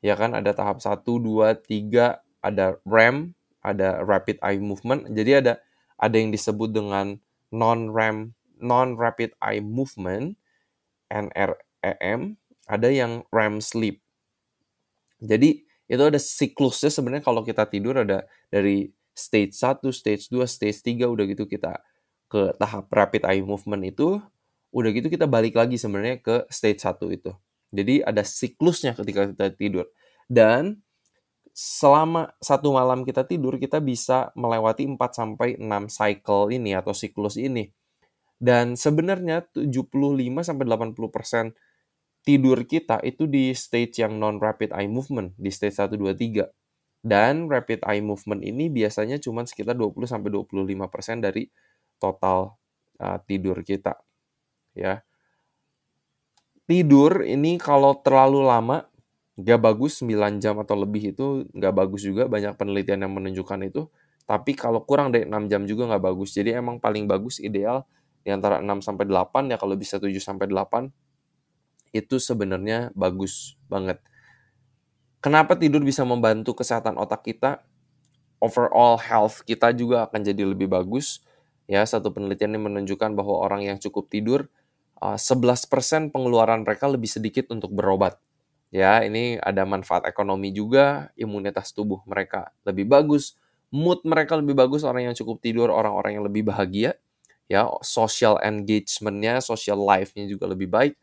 Ya 0.02 0.18
kan 0.18 0.34
ada 0.34 0.50
tahap 0.50 0.82
1, 0.82 1.06
2, 1.06 1.54
3, 1.62 2.18
ada 2.42 2.66
REM, 2.82 3.38
ada 3.62 4.02
rapid 4.02 4.42
eye 4.42 4.58
movement. 4.58 5.06
Jadi 5.14 5.30
ada 5.38 5.62
ada 5.94 6.16
yang 6.18 6.34
disebut 6.34 6.74
dengan 6.74 7.22
non-REM, 7.54 8.34
non-rapid 8.58 9.38
eye 9.38 9.62
movement, 9.62 10.34
NREM, 11.06 12.34
ada 12.66 12.88
yang 12.90 13.22
REM 13.30 13.62
sleep. 13.62 14.02
Jadi 15.22 15.62
itu 15.86 16.02
ada 16.02 16.18
siklusnya 16.18 16.90
sebenarnya 16.90 17.22
kalau 17.22 17.46
kita 17.46 17.62
tidur 17.70 18.02
ada 18.02 18.26
dari 18.50 18.90
stage 19.14 19.54
1, 19.54 19.86
stage 19.94 20.26
2, 20.34 20.42
stage 20.50 20.82
3 20.82 21.06
udah 21.06 21.24
gitu 21.30 21.46
kita 21.46 21.78
ke 22.32 22.56
tahap 22.56 22.88
rapid 22.90 23.28
eye 23.28 23.44
movement 23.44 23.84
itu 23.86 24.18
udah 24.72 24.90
gitu 24.90 25.12
kita 25.12 25.28
balik 25.28 25.54
lagi 25.54 25.76
sebenarnya 25.76 26.18
ke 26.24 26.48
stage 26.48 26.80
1 26.82 26.96
itu. 27.12 27.32
Jadi 27.72 28.04
ada 28.04 28.24
siklusnya 28.24 28.96
ketika 28.96 29.28
kita 29.28 29.46
tidur. 29.56 29.86
Dan 30.28 30.80
selama 31.52 32.32
satu 32.40 32.72
malam 32.72 33.04
kita 33.04 33.28
tidur, 33.28 33.60
kita 33.60 33.80
bisa 33.80 34.32
melewati 34.32 34.88
4 34.88 34.96
sampai 35.12 35.60
6 35.60 35.92
cycle 35.92 36.52
ini 36.52 36.72
atau 36.72 36.96
siklus 36.96 37.36
ini. 37.36 37.68
Dan 38.42 38.74
sebenarnya 38.74 39.46
75 39.54 40.42
sampai 40.42 40.64
80% 40.66 41.54
tidur 42.26 42.58
kita 42.66 42.98
itu 43.06 43.28
di 43.30 43.54
stage 43.54 44.02
yang 44.02 44.18
non 44.18 44.42
rapid 44.42 44.74
eye 44.74 44.90
movement, 44.90 45.36
di 45.38 45.52
stage 45.52 45.78
1 45.78 45.94
2 45.94 46.16
3. 46.16 46.48
Dan 47.02 47.50
rapid 47.50 47.82
eye 47.86 48.02
movement 48.02 48.42
ini 48.46 48.70
biasanya 48.70 49.18
cuma 49.18 49.42
sekitar 49.42 49.74
20 49.74 50.06
sampai 50.06 50.30
25% 50.30 51.18
dari 51.18 51.46
total 51.98 52.54
uh, 53.02 53.18
tidur 53.26 53.58
kita. 53.66 53.98
Ya. 54.72 55.04
Tidur 56.66 57.26
ini 57.26 57.58
kalau 57.60 57.98
terlalu 58.00 58.46
lama 58.46 58.92
Gak 59.40 59.64
bagus 59.64 60.04
9 60.04 60.44
jam 60.44 60.60
atau 60.60 60.76
lebih 60.76 61.16
itu 61.16 61.48
gak 61.56 61.72
bagus 61.72 62.04
juga, 62.04 62.28
banyak 62.28 62.52
penelitian 62.52 63.08
yang 63.08 63.12
menunjukkan 63.16 63.64
itu. 63.64 63.88
Tapi 64.28 64.52
kalau 64.52 64.84
kurang 64.84 65.08
dari 65.08 65.24
6 65.24 65.48
jam 65.48 65.64
juga 65.64 65.88
gak 65.88 66.04
bagus. 66.04 66.36
Jadi 66.36 66.52
emang 66.52 66.76
paling 66.76 67.08
bagus 67.08 67.40
ideal 67.40 67.88
di 68.20 68.28
antara 68.28 68.60
6 68.60 68.84
sampai 68.84 69.08
8 69.08 69.50
ya 69.50 69.56
kalau 69.56 69.72
bisa 69.74 69.96
7 69.96 70.20
sampai 70.20 70.52
8 70.52 70.92
itu 71.96 72.20
sebenarnya 72.20 72.92
bagus 72.92 73.56
banget. 73.72 74.04
Kenapa 75.24 75.56
tidur 75.56 75.80
bisa 75.80 76.04
membantu 76.04 76.52
kesehatan 76.52 77.00
otak 77.00 77.24
kita? 77.24 77.64
Overall 78.36 79.00
health 79.00 79.48
kita 79.48 79.72
juga 79.72 80.04
akan 80.12 80.20
jadi 80.28 80.44
lebih 80.44 80.68
bagus. 80.68 81.24
Ya, 81.70 81.80
satu 81.88 82.12
penelitian 82.12 82.52
yang 82.58 82.68
menunjukkan 82.68 83.16
bahwa 83.16 83.40
orang 83.40 83.64
yang 83.64 83.78
cukup 83.80 84.12
tidur 84.12 84.52
11% 85.18 86.08
uh, 86.08 86.10
pengeluaran 86.14 86.62
mereka 86.62 86.86
lebih 86.90 87.10
sedikit 87.10 87.50
untuk 87.50 87.74
berobat. 87.74 88.18
Ya, 88.72 89.04
ini 89.04 89.36
ada 89.42 89.68
manfaat 89.68 90.08
ekonomi 90.08 90.48
juga, 90.54 91.12
imunitas 91.18 91.76
tubuh 91.76 92.00
mereka 92.08 92.54
lebih 92.64 92.88
bagus, 92.88 93.36
mood 93.68 94.00
mereka 94.08 94.40
lebih 94.40 94.56
bagus, 94.56 94.80
orang 94.86 95.12
yang 95.12 95.16
cukup 95.16 95.44
tidur, 95.44 95.68
orang-orang 95.68 96.16
yang 96.16 96.24
lebih 96.24 96.48
bahagia, 96.48 96.96
ya, 97.52 97.68
social 97.84 98.40
engagement-nya, 98.40 99.44
social 99.44 99.76
life-nya 99.76 100.24
juga 100.24 100.48
lebih 100.48 100.72
baik, 100.72 100.94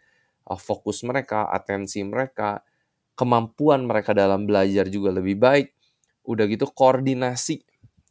uh, 0.50 0.58
fokus 0.58 1.06
mereka, 1.06 1.46
atensi 1.53 2.01
mereka, 2.01 2.65
kemampuan 3.13 3.86
mereka 3.86 4.15
dalam 4.18 4.50
belajar 4.50 4.89
juga 4.89 5.13
lebih 5.13 5.38
baik. 5.38 5.68
Udah 6.25 6.46
gitu 6.50 6.70
koordinasi, 6.72 7.62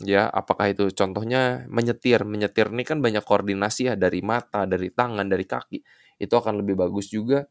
ya, 0.02 0.30
apakah 0.30 0.70
itu 0.70 0.90
contohnya 0.94 1.66
menyetir, 1.70 2.22
menyetir 2.22 2.70
ini 2.70 2.82
kan 2.86 3.02
banyak 3.02 3.22
koordinasi 3.22 3.90
ya 3.90 3.94
dari 3.98 4.22
mata, 4.22 4.64
dari 4.66 4.90
tangan, 4.94 5.26
dari 5.26 5.44
kaki, 5.46 5.78
itu 6.18 6.34
akan 6.34 6.62
lebih 6.62 6.78
bagus 6.78 7.10
juga 7.10 7.46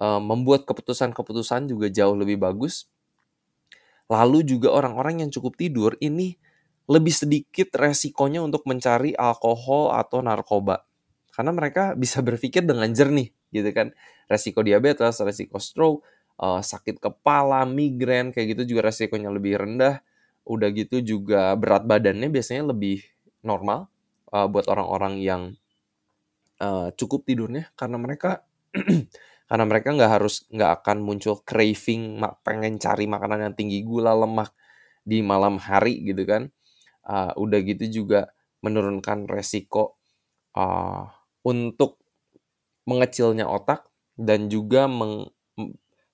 uh, 0.00 0.20
membuat 0.20 0.64
keputusan-keputusan 0.68 1.70
juga 1.70 1.86
jauh 1.92 2.16
lebih 2.16 2.40
bagus. 2.40 2.88
Lalu 4.08 4.44
juga 4.44 4.68
orang-orang 4.72 5.24
yang 5.24 5.30
cukup 5.32 5.56
tidur 5.56 5.96
ini 6.00 6.36
lebih 6.84 7.14
sedikit 7.16 7.72
resikonya 7.72 8.44
untuk 8.44 8.68
mencari 8.68 9.16
alkohol 9.16 9.96
atau 9.96 10.20
narkoba. 10.20 10.84
Karena 11.32 11.52
mereka 11.56 11.92
bisa 12.02 12.20
berpikir 12.20 12.64
dengan 12.64 12.90
jernih 12.92 13.32
gitu 13.54 13.70
kan. 13.72 13.92
Resiko 14.28 14.64
diabetes, 14.64 15.20
resiko 15.20 15.60
stroke, 15.60 16.04
uh, 16.40 16.60
sakit 16.60 17.00
kepala, 17.00 17.64
migrain 17.68 18.32
kayak 18.32 18.56
gitu 18.56 18.76
juga 18.76 18.92
resikonya 18.92 19.28
lebih 19.32 19.60
rendah. 19.60 20.00
Udah 20.44 20.68
gitu 20.72 21.00
juga 21.00 21.56
berat 21.56 21.88
badannya 21.88 22.28
biasanya 22.28 22.72
lebih 22.72 23.04
normal 23.44 23.88
uh, 24.32 24.48
buat 24.48 24.68
orang-orang 24.68 25.20
yang 25.20 25.42
uh, 26.60 26.92
cukup 26.96 27.24
tidurnya. 27.24 27.72
Karena 27.76 27.96
mereka 27.96 28.44
karena 29.50 29.64
mereka 29.68 29.92
nggak 29.92 30.12
harus 30.20 30.48
nggak 30.52 30.70
akan 30.80 30.98
muncul 31.04 31.40
craving 31.44 32.20
pengen 32.40 32.80
cari 32.80 33.04
makanan 33.04 33.50
yang 33.50 33.54
tinggi 33.56 33.84
gula 33.84 34.16
lemak 34.16 34.52
di 35.04 35.20
malam 35.20 35.60
hari 35.60 36.00
gitu 36.04 36.24
kan. 36.28 36.52
Uh, 37.04 37.32
udah 37.36 37.60
gitu 37.60 38.04
juga 38.04 38.32
menurunkan 38.64 39.28
resiko 39.28 40.00
uh, 40.56 41.04
untuk 41.44 42.00
mengecilnya 42.88 43.44
otak 43.48 43.88
dan 44.16 44.48
juga 44.48 44.88
meng, 44.88 45.28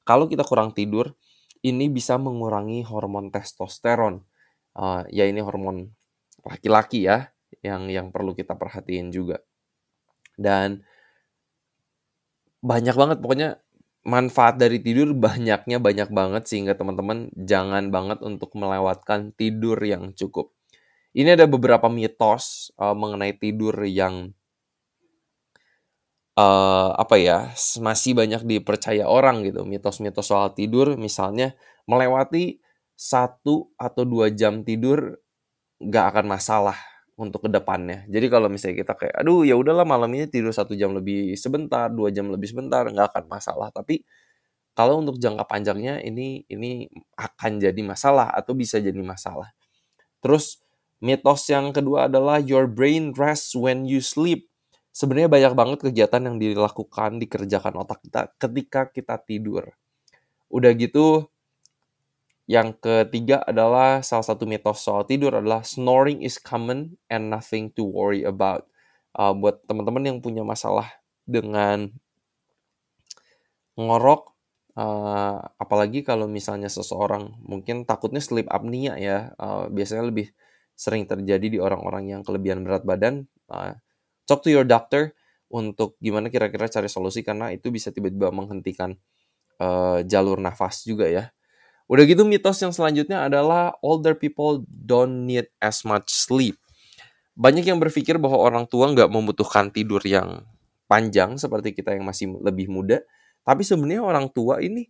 kalau 0.03 0.27
kita 0.27 0.43
kurang 0.43 0.75
tidur 0.75 1.15
ini 1.61 1.93
bisa 1.93 2.17
mengurangi 2.17 2.83
hormon 2.87 3.29
testosteron 3.29 4.25
uh, 4.77 5.03
ya 5.11 5.27
ini 5.27 5.41
hormon 5.43 5.91
laki-laki 6.45 7.07
ya 7.09 7.31
yang 7.65 7.91
yang 7.91 8.13
perlu 8.15 8.33
kita 8.33 8.57
perhatiin 8.57 9.11
juga 9.11 9.43
dan 10.41 10.85
banyak 12.61 12.97
banget 12.97 13.19
pokoknya 13.25 13.61
manfaat 14.05 14.57
dari 14.57 14.81
tidur 14.81 15.13
banyaknya 15.13 15.77
banyak 15.77 16.09
banget 16.09 16.49
sehingga 16.49 16.73
teman-teman 16.73 17.29
jangan 17.37 17.93
banget 17.93 18.25
untuk 18.25 18.53
melewatkan 18.57 19.37
tidur 19.37 19.77
yang 19.85 20.17
cukup. 20.17 20.53
Ini 21.13 21.35
ada 21.37 21.45
beberapa 21.51 21.91
mitos 21.91 22.71
uh, 22.79 22.95
mengenai 22.95 23.35
tidur 23.37 23.75
yang 23.85 24.31
uh, 26.39 26.95
apa 26.97 27.17
ya 27.19 27.39
masih 27.83 28.15
banyak 28.17 28.47
dipercaya 28.47 29.05
orang 29.05 29.43
gitu. 29.45 29.67
Mitos-mitos 29.67 30.31
soal 30.31 30.55
tidur 30.55 30.95
misalnya 30.97 31.59
melewati 31.85 32.63
satu 33.01 33.73
atau 33.81 34.05
dua 34.05 34.29
jam 34.29 34.61
tidur 34.61 35.17
nggak 35.81 36.05
akan 36.13 36.27
masalah 36.29 36.77
untuk 37.17 37.49
ke 37.49 37.51
depannya. 37.53 38.05
Jadi 38.13 38.27
kalau 38.29 38.53
misalnya 38.53 38.77
kita 38.85 38.93
kayak, 38.97 39.15
aduh 39.25 39.45
ya 39.49 39.57
udahlah 39.57 39.89
malam 39.89 40.13
ini 40.13 40.29
tidur 40.29 40.53
satu 40.53 40.77
jam 40.77 40.93
lebih 40.93 41.33
sebentar, 41.41 41.89
dua 41.89 42.13
jam 42.13 42.29
lebih 42.29 42.53
sebentar, 42.53 42.85
nggak 42.85 43.17
akan 43.17 43.25
masalah. 43.33 43.73
Tapi 43.73 44.05
kalau 44.77 45.01
untuk 45.01 45.17
jangka 45.17 45.45
panjangnya 45.49 46.05
ini 46.05 46.45
ini 46.49 46.89
akan 47.17 47.61
jadi 47.61 47.81
masalah 47.81 48.29
atau 48.37 48.53
bisa 48.53 48.77
jadi 48.81 49.01
masalah. 49.01 49.49
Terus 50.21 50.61
mitos 51.01 51.49
yang 51.49 51.73
kedua 51.73 52.09
adalah 52.13 52.37
your 52.41 52.69
brain 52.69 53.17
rests 53.17 53.57
when 53.57 53.89
you 53.89 54.05
sleep. 54.05 54.49
Sebenarnya 54.93 55.33
banyak 55.33 55.53
banget 55.57 55.79
kegiatan 55.89 56.21
yang 56.21 56.37
dilakukan, 56.37 57.17
dikerjakan 57.17 57.81
otak 57.81 58.05
kita 58.05 58.21
ketika 58.37 58.81
kita 58.93 59.17
tidur. 59.25 59.73
Udah 60.53 60.73
gitu 60.77 61.33
yang 62.51 62.75
ketiga 62.83 63.47
adalah 63.47 64.03
salah 64.03 64.27
satu 64.27 64.43
mitos 64.43 64.83
soal 64.83 65.07
tidur 65.07 65.39
adalah 65.39 65.63
snoring 65.63 66.19
is 66.19 66.35
common 66.43 66.99
and 67.07 67.31
nothing 67.31 67.71
to 67.79 67.87
worry 67.87 68.27
about. 68.27 68.67
Uh, 69.15 69.31
buat 69.31 69.63
teman-teman 69.71 70.03
yang 70.03 70.19
punya 70.19 70.43
masalah 70.43 70.91
dengan 71.23 71.95
ngorok, 73.79 74.35
uh, 74.75 75.39
apalagi 75.63 76.03
kalau 76.03 76.27
misalnya 76.27 76.67
seseorang 76.67 77.39
mungkin 77.47 77.87
takutnya 77.87 78.19
sleep 78.19 78.51
apnea 78.51 78.99
ya, 78.99 79.31
uh, 79.39 79.71
biasanya 79.71 80.11
lebih 80.11 80.35
sering 80.75 81.07
terjadi 81.07 81.47
di 81.47 81.59
orang-orang 81.63 82.19
yang 82.19 82.27
kelebihan 82.27 82.67
berat 82.67 82.83
badan. 82.83 83.31
Uh, 83.47 83.79
talk 84.27 84.43
to 84.43 84.51
your 84.51 84.67
doctor 84.67 85.15
untuk 85.55 85.95
gimana 86.03 86.27
kira-kira 86.27 86.67
cari 86.67 86.91
solusi 86.91 87.23
karena 87.23 87.55
itu 87.55 87.71
bisa 87.71 87.95
tiba-tiba 87.95 88.35
menghentikan 88.35 88.99
uh, 89.63 90.03
jalur 90.03 90.43
nafas 90.43 90.83
juga 90.83 91.07
ya. 91.07 91.31
Udah 91.91 92.07
gitu 92.07 92.23
mitos 92.23 92.63
yang 92.63 92.71
selanjutnya 92.71 93.27
adalah 93.27 93.75
older 93.83 94.15
people 94.15 94.63
don't 94.71 95.27
need 95.27 95.51
as 95.59 95.83
much 95.83 96.07
sleep. 96.07 96.55
Banyak 97.35 97.67
yang 97.67 97.83
berpikir 97.83 98.15
bahwa 98.23 98.39
orang 98.39 98.71
tua 98.71 98.95
nggak 98.95 99.11
membutuhkan 99.11 99.75
tidur 99.75 99.99
yang 100.07 100.47
panjang 100.87 101.35
seperti 101.35 101.75
kita 101.75 101.99
yang 101.99 102.07
masih 102.07 102.31
lebih 102.39 102.71
muda. 102.71 103.03
Tapi 103.43 103.67
sebenarnya 103.67 104.07
orang 104.07 104.31
tua 104.31 104.63
ini 104.63 104.87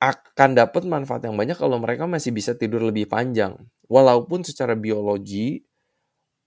akan 0.00 0.56
dapat 0.56 0.88
manfaat 0.88 1.28
yang 1.28 1.36
banyak 1.36 1.60
kalau 1.60 1.76
mereka 1.76 2.08
masih 2.08 2.32
bisa 2.32 2.56
tidur 2.56 2.80
lebih 2.88 3.04
panjang. 3.04 3.52
Walaupun 3.92 4.40
secara 4.48 4.72
biologi 4.72 5.68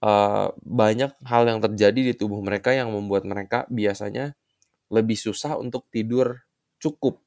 uh, 0.02 0.50
banyak 0.66 1.14
hal 1.22 1.46
yang 1.46 1.62
terjadi 1.62 2.10
di 2.10 2.14
tubuh 2.18 2.42
mereka 2.42 2.74
yang 2.74 2.90
membuat 2.90 3.22
mereka 3.22 3.70
biasanya 3.70 4.34
lebih 4.90 5.14
susah 5.14 5.58
untuk 5.58 5.86
tidur 5.94 6.42
cukup 6.82 7.25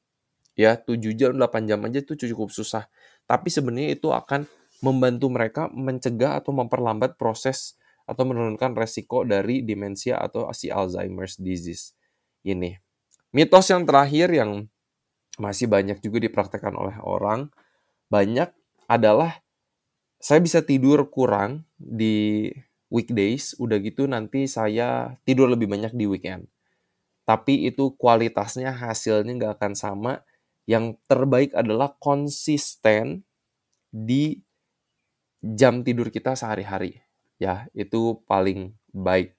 ya 0.60 0.76
7 0.76 1.00
jam 1.16 1.32
8 1.32 1.64
jam 1.64 1.80
aja 1.88 2.04
itu 2.04 2.12
cukup 2.12 2.52
susah. 2.52 2.84
Tapi 3.24 3.48
sebenarnya 3.48 3.96
itu 3.96 4.12
akan 4.12 4.44
membantu 4.84 5.32
mereka 5.32 5.72
mencegah 5.72 6.36
atau 6.36 6.52
memperlambat 6.52 7.16
proses 7.16 7.80
atau 8.04 8.28
menurunkan 8.28 8.76
resiko 8.76 9.24
dari 9.24 9.64
demensia 9.64 10.20
atau 10.20 10.52
si 10.52 10.68
Alzheimer's 10.68 11.40
disease 11.40 11.96
ini. 12.44 12.76
Mitos 13.32 13.70
yang 13.72 13.88
terakhir 13.88 14.28
yang 14.34 14.68
masih 15.40 15.70
banyak 15.70 16.02
juga 16.04 16.20
dipraktekkan 16.20 16.74
oleh 16.76 16.98
orang 17.00 17.48
banyak 18.10 18.50
adalah 18.90 19.40
saya 20.20 20.42
bisa 20.42 20.60
tidur 20.60 21.08
kurang 21.08 21.64
di 21.78 22.50
weekdays 22.90 23.54
udah 23.56 23.78
gitu 23.80 24.04
nanti 24.10 24.44
saya 24.50 25.14
tidur 25.24 25.48
lebih 25.48 25.70
banyak 25.70 25.94
di 25.94 26.04
weekend. 26.10 26.50
Tapi 27.22 27.70
itu 27.70 27.94
kualitasnya 27.94 28.74
hasilnya 28.74 29.38
nggak 29.38 29.52
akan 29.62 29.72
sama 29.78 30.12
yang 30.70 30.94
terbaik 31.10 31.50
adalah 31.50 31.98
konsisten 31.98 33.26
di 33.90 34.38
jam 35.42 35.82
tidur 35.82 36.14
kita 36.14 36.38
sehari-hari. 36.38 37.02
Ya, 37.42 37.66
itu 37.74 38.22
paling 38.30 38.78
baik. 38.94 39.34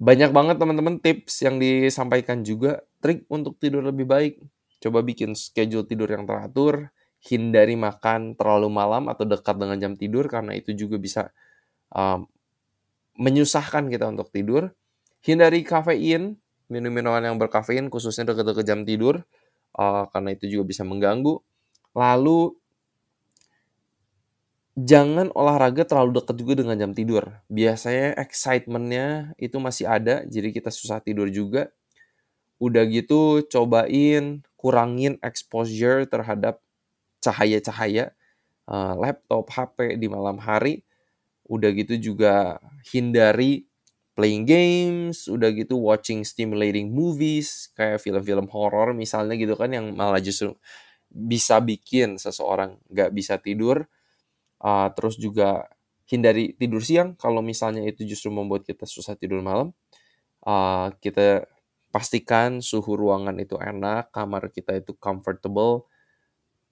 Banyak 0.00 0.32
banget 0.32 0.56
teman-teman 0.56 0.96
tips 0.96 1.44
yang 1.44 1.60
disampaikan 1.60 2.40
juga 2.40 2.80
trik 3.04 3.28
untuk 3.28 3.60
tidur 3.60 3.84
lebih 3.84 4.08
baik, 4.08 4.40
coba 4.80 5.04
bikin 5.04 5.36
schedule 5.36 5.84
tidur 5.84 6.08
yang 6.08 6.24
teratur, 6.24 6.88
hindari 7.22 7.76
makan 7.76 8.34
terlalu 8.34 8.72
malam 8.72 9.06
atau 9.12 9.28
dekat 9.28 9.60
dengan 9.60 9.78
jam 9.78 9.92
tidur 9.94 10.26
karena 10.26 10.56
itu 10.56 10.74
juga 10.74 10.98
bisa 10.98 11.30
um, 11.92 12.26
menyusahkan 13.20 13.92
kita 13.92 14.08
untuk 14.10 14.32
tidur. 14.32 14.72
Hindari 15.22 15.62
kafein, 15.62 16.40
minum 16.66 16.90
minuman 16.90 17.22
yang 17.22 17.38
berkafein 17.38 17.86
khususnya 17.92 18.32
dekat-dekat 18.32 18.64
jam 18.66 18.82
tidur 18.82 19.22
uh, 19.76 20.08
karena 20.12 20.34
itu 20.36 20.48
juga 20.48 20.64
bisa 20.68 20.82
mengganggu. 20.84 21.40
Lalu 21.92 22.56
jangan 24.76 25.28
olahraga 25.36 25.84
terlalu 25.84 26.20
dekat 26.20 26.36
juga 26.40 26.52
dengan 26.64 26.76
jam 26.80 26.92
tidur. 26.96 27.28
Biasanya 27.52 28.16
excitementnya 28.16 29.36
itu 29.36 29.56
masih 29.60 29.88
ada, 29.88 30.24
jadi 30.24 30.48
kita 30.52 30.72
susah 30.72 31.04
tidur 31.04 31.28
juga. 31.28 31.68
Udah 32.62 32.86
gitu 32.86 33.42
cobain 33.50 34.46
kurangin 34.54 35.18
exposure 35.20 36.06
terhadap 36.06 36.62
cahaya-cahaya 37.18 38.14
uh, 38.70 38.94
laptop, 38.96 39.50
HP 39.50 39.98
di 39.98 40.06
malam 40.06 40.38
hari. 40.38 40.86
Udah 41.50 41.74
gitu 41.74 41.98
juga 41.98 42.62
hindari 42.88 43.66
playing 44.12 44.44
games, 44.44 45.26
udah 45.30 45.50
gitu 45.56 45.78
watching 45.80 46.22
stimulating 46.26 46.92
movies 46.92 47.72
kayak 47.76 48.00
film-film 48.02 48.46
horor 48.52 48.92
misalnya 48.92 49.34
gitu 49.40 49.56
kan 49.56 49.72
yang 49.72 49.96
malah 49.96 50.20
justru 50.20 50.52
bisa 51.12 51.60
bikin 51.60 52.16
seseorang 52.20 52.80
nggak 52.88 53.10
bisa 53.12 53.36
tidur 53.40 53.84
uh, 54.64 54.88
terus 54.96 55.16
juga 55.20 55.68
hindari 56.08 56.52
tidur 56.56 56.84
siang. 56.84 57.16
Kalau 57.16 57.40
misalnya 57.44 57.84
itu 57.88 58.04
justru 58.08 58.28
membuat 58.32 58.64
kita 58.68 58.84
susah 58.88 59.16
tidur 59.16 59.40
malam 59.44 59.72
uh, 60.46 60.90
kita 61.02 61.46
pastikan 61.92 62.64
suhu 62.64 62.96
ruangan 62.96 63.36
itu 63.36 63.60
enak 63.60 64.10
kamar 64.16 64.48
kita 64.48 64.80
itu 64.80 64.96
comfortable 64.96 65.84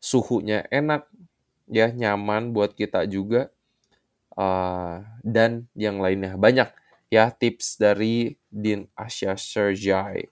suhunya 0.00 0.64
enak 0.72 1.06
ya 1.68 1.92
nyaman 1.92 2.56
buat 2.56 2.72
kita 2.72 3.04
juga 3.04 3.52
uh, 4.40 5.04
dan 5.20 5.68
yang 5.76 6.00
lainnya 6.00 6.40
banyak 6.40 6.72
ya 7.12 7.28
tips 7.34 7.76
dari 7.76 8.38
Din 8.48 8.86
Asia 8.94 9.34
Serjai 9.34 10.24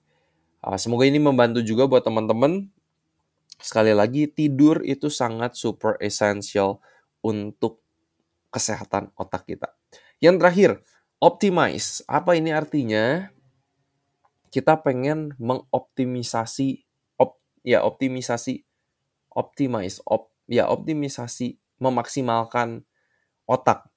uh, 0.62 0.78
semoga 0.78 1.04
ini 1.04 1.18
membantu 1.18 1.60
juga 1.60 1.84
buat 1.90 2.06
teman-teman 2.06 2.70
sekali 3.58 3.90
lagi 3.90 4.30
tidur 4.30 4.80
itu 4.86 5.10
sangat 5.10 5.58
super 5.58 5.98
essential 5.98 6.78
untuk 7.20 7.82
kesehatan 8.48 9.12
otak 9.18 9.44
kita. 9.44 9.74
Yang 10.22 10.36
terakhir, 10.40 10.70
optimize. 11.20 12.02
Apa 12.08 12.38
ini 12.38 12.54
artinya? 12.54 13.28
Kita 14.48 14.80
pengen 14.80 15.36
mengoptimisasi 15.36 16.88
op, 17.20 17.36
ya 17.60 17.84
optimisasi 17.84 18.64
optimize 19.28 20.00
op 20.08 20.32
ya 20.48 20.64
optimisasi 20.72 21.60
memaksimalkan 21.76 22.88
otak. 23.44 23.92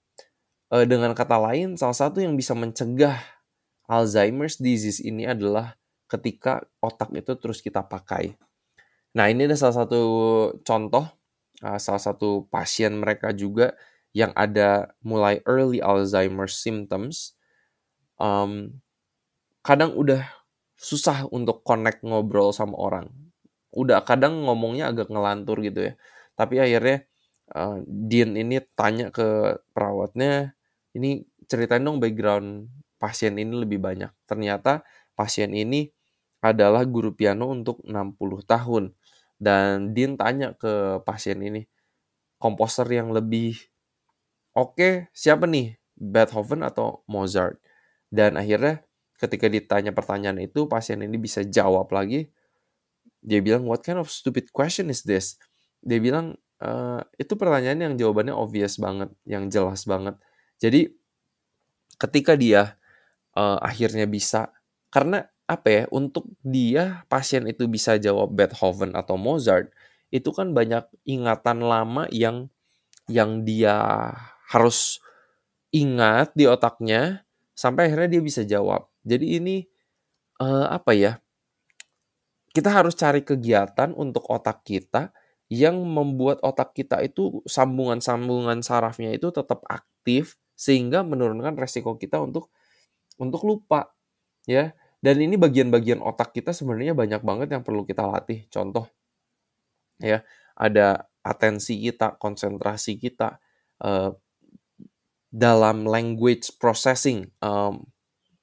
E, 0.72 0.88
dengan 0.88 1.12
kata 1.12 1.36
lain, 1.36 1.76
salah 1.76 1.96
satu 1.96 2.24
yang 2.24 2.40
bisa 2.40 2.56
mencegah 2.56 3.20
Alzheimer's 3.92 4.56
disease 4.56 5.04
ini 5.04 5.28
adalah 5.28 5.76
ketika 6.08 6.64
otak 6.80 7.12
itu 7.12 7.36
terus 7.36 7.60
kita 7.60 7.84
pakai. 7.84 8.40
Nah, 9.12 9.28
ini 9.28 9.44
ada 9.44 9.60
salah 9.60 9.84
satu 9.84 10.02
contoh 10.64 11.12
uh, 11.62 11.80
salah 11.80 12.02
satu 12.02 12.50
pasien 12.50 12.98
mereka 12.98 13.32
juga 13.32 13.78
yang 14.12 14.36
ada 14.36 14.92
mulai 15.06 15.40
early 15.48 15.80
Alzheimer's 15.80 16.60
symptoms, 16.60 17.38
um, 18.20 18.84
kadang 19.64 19.96
udah 19.96 20.28
susah 20.76 21.30
untuk 21.32 21.64
connect 21.64 22.04
ngobrol 22.04 22.52
sama 22.52 22.76
orang. 22.76 23.08
Udah 23.72 24.04
kadang 24.04 24.44
ngomongnya 24.44 24.92
agak 24.92 25.08
ngelantur 25.08 25.64
gitu 25.64 25.92
ya. 25.92 25.94
Tapi 26.36 26.60
akhirnya 26.60 27.08
uh, 27.56 27.80
Dean 27.88 28.36
ini 28.36 28.60
tanya 28.76 29.16
ke 29.16 29.60
perawatnya, 29.72 30.60
ini 30.96 31.24
ceritain 31.48 31.84
dong 31.84 32.00
background 32.00 32.68
pasien 33.02 33.34
ini 33.36 33.54
lebih 33.66 33.82
banyak. 33.82 34.12
Ternyata 34.30 34.86
pasien 35.18 35.52
ini 35.52 35.90
adalah 36.42 36.86
guru 36.86 37.14
piano 37.14 37.50
untuk 37.50 37.82
60 37.86 38.18
tahun. 38.46 38.84
Dan 39.42 39.98
Dean 39.98 40.18
tanya 40.22 40.54
ke 40.54 41.02
pasien 41.02 41.42
ini, 41.42 41.66
komposer 42.38 42.86
yang 42.90 43.10
lebih 43.10 43.58
oke 44.54 44.78
okay, 44.78 44.94
siapa 45.18 45.50
nih? 45.50 45.82
Beethoven 45.98 46.62
atau 46.66 47.02
Mozart? 47.10 47.58
Dan 48.10 48.38
akhirnya 48.38 48.86
ketika 49.18 49.46
ditanya 49.50 49.94
pertanyaan 49.94 50.42
itu, 50.42 50.66
pasien 50.66 51.02
ini 51.02 51.18
bisa 51.22 51.46
jawab 51.46 51.90
lagi. 51.94 52.30
Dia 53.22 53.42
bilang, 53.42 53.70
what 53.70 53.86
kind 53.86 54.02
of 54.02 54.10
stupid 54.10 54.50
question 54.50 54.90
is 54.90 55.06
this? 55.06 55.38
Dia 55.86 56.02
bilang, 56.02 56.38
e, 56.58 56.70
itu 57.22 57.38
pertanyaan 57.38 57.78
yang 57.82 57.94
jawabannya 57.98 58.34
obvious 58.34 58.82
banget, 58.82 59.14
yang 59.30 59.46
jelas 59.54 59.86
banget. 59.86 60.18
Jadi 60.62 60.86
ketika 61.98 62.38
dia 62.38 62.78
uh, 63.34 63.58
akhirnya 63.60 64.06
bisa, 64.06 64.54
karena 64.94 65.26
apa 65.50 65.68
ya 65.68 65.84
untuk 65.92 66.30
dia 66.46 67.04
pasien 67.12 67.44
itu 67.50 67.68
bisa 67.68 68.00
jawab 68.00 68.32
Beethoven 68.32 68.96
atau 68.96 69.20
Mozart 69.20 69.68
itu 70.08 70.32
kan 70.32 70.56
banyak 70.56 70.88
ingatan 71.04 71.60
lama 71.60 72.08
yang 72.08 72.48
yang 73.12 73.44
dia 73.44 73.76
harus 74.48 75.04
ingat 75.76 76.32
di 76.36 76.48
otaknya 76.48 77.24
sampai 77.56 77.92
akhirnya 77.92 78.20
dia 78.20 78.24
bisa 78.24 78.44
jawab. 78.48 78.88
Jadi 79.04 79.40
ini 79.40 79.56
uh, 80.44 80.68
apa 80.72 80.92
ya? 80.96 81.14
Kita 82.52 82.68
harus 82.68 83.00
cari 83.00 83.24
kegiatan 83.24 83.96
untuk 83.96 84.28
otak 84.28 84.68
kita 84.68 85.16
yang 85.48 85.80
membuat 85.84 86.44
otak 86.44 86.76
kita 86.76 87.00
itu 87.00 87.40
sambungan-sambungan 87.48 88.60
sarafnya 88.60 89.16
itu 89.16 89.32
tetap 89.32 89.64
aktif 89.68 90.41
sehingga 90.62 91.02
menurunkan 91.02 91.58
resiko 91.58 91.98
kita 91.98 92.22
untuk 92.22 92.54
untuk 93.18 93.42
lupa 93.42 93.90
ya 94.46 94.78
dan 95.02 95.18
ini 95.18 95.34
bagian-bagian 95.34 95.98
otak 95.98 96.38
kita 96.38 96.54
sebenarnya 96.54 96.94
banyak 96.94 97.26
banget 97.26 97.58
yang 97.58 97.66
perlu 97.66 97.82
kita 97.82 98.06
latih. 98.06 98.46
Contoh, 98.54 98.86
ya 99.98 100.22
ada 100.54 101.10
atensi 101.26 101.82
kita, 101.82 102.22
konsentrasi 102.22 103.02
kita 103.02 103.42
uh, 103.82 104.14
dalam 105.34 105.90
language 105.90 106.54
processing, 106.62 107.34
um, 107.42 107.82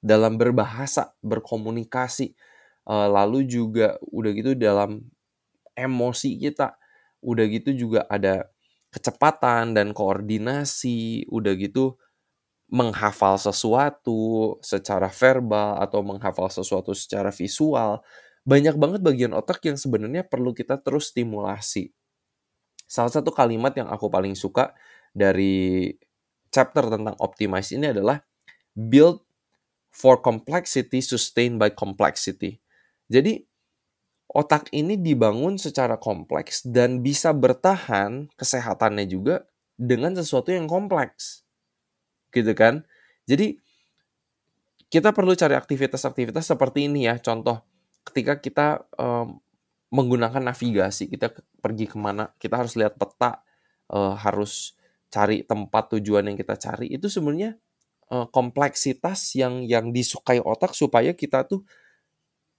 dalam 0.03 0.35
berbahasa, 0.35 1.15
berkomunikasi, 1.23 2.35
uh, 2.91 3.07
lalu 3.07 3.47
juga 3.47 3.95
udah 4.11 4.31
gitu 4.35 4.51
dalam 4.59 5.07
emosi 5.79 6.43
kita, 6.43 6.75
udah 7.23 7.45
gitu 7.47 7.71
juga 7.71 8.03
ada 8.11 8.51
kecepatan 8.91 9.71
dan 9.71 9.95
koordinasi, 9.95 11.23
udah 11.31 11.55
gitu 11.55 11.95
menghafal 12.69 13.35
sesuatu 13.41 14.55
secara 14.61 15.09
verbal 15.09 15.81
atau 15.81 16.05
menghafal 16.05 16.53
sesuatu 16.53 16.93
secara 16.93 17.33
visual, 17.33 18.05
banyak 18.45 18.77
banget 18.77 19.01
bagian 19.01 19.33
otak 19.33 19.61
yang 19.65 19.75
sebenarnya 19.75 20.25
perlu 20.25 20.53
kita 20.53 20.77
terus 20.77 21.09
stimulasi. 21.09 21.91
Salah 22.85 23.13
satu 23.13 23.33
kalimat 23.33 23.73
yang 23.73 23.89
aku 23.89 24.09
paling 24.09 24.33
suka 24.33 24.73
dari 25.13 25.89
chapter 26.53 26.89
tentang 26.89 27.17
optimize 27.21 27.69
ini 27.73 27.93
adalah 27.93 28.21
build 28.73 29.21
for 29.89 30.21
complexity, 30.21 31.01
sustain 31.01 31.57
by 31.57 31.73
complexity. 31.73 32.61
Jadi 33.09 33.41
otak 34.29 34.69
ini 34.73 34.97
dibangun 34.97 35.57
secara 35.57 35.97
kompleks 35.97 36.61
dan 36.61 37.01
bisa 37.01 37.33
bertahan 37.33 38.29
kesehatannya 38.37 39.05
juga 39.09 39.49
dengan 39.73 40.13
sesuatu 40.13 40.53
yang 40.53 40.69
kompleks 40.69 41.48
gitu 42.33 42.53
kan. 42.53 42.85
Jadi 43.29 43.61
kita 44.89 45.13
perlu 45.13 45.37
cari 45.37 45.53
aktivitas-aktivitas 45.53 46.49
seperti 46.49 46.89
ini 46.89 47.05
ya. 47.05 47.21
Contoh, 47.21 47.61
ketika 48.01 48.41
kita 48.41 48.67
um, 48.97 49.37
menggunakan 49.93 50.41
navigasi, 50.41 51.09
kita 51.09 51.33
pergi 51.61 51.85
ke 51.85 51.97
mana, 51.97 52.33
kita 52.41 52.57
harus 52.57 52.73
lihat 52.73 52.97
peta, 52.97 53.45
uh, 53.93 54.17
harus 54.17 54.73
cari 55.09 55.45
tempat 55.45 55.97
tujuan 55.97 56.25
yang 56.25 56.37
kita 56.37 56.57
cari. 56.57 56.89
Itu 56.89 57.09
sebenarnya 57.09 57.57
uh, 58.09 58.25
kompleksitas 58.29 59.37
yang 59.37 59.65
yang 59.65 59.93
disukai 59.93 60.41
otak 60.41 60.73
supaya 60.73 61.13
kita 61.13 61.45
tuh 61.45 61.65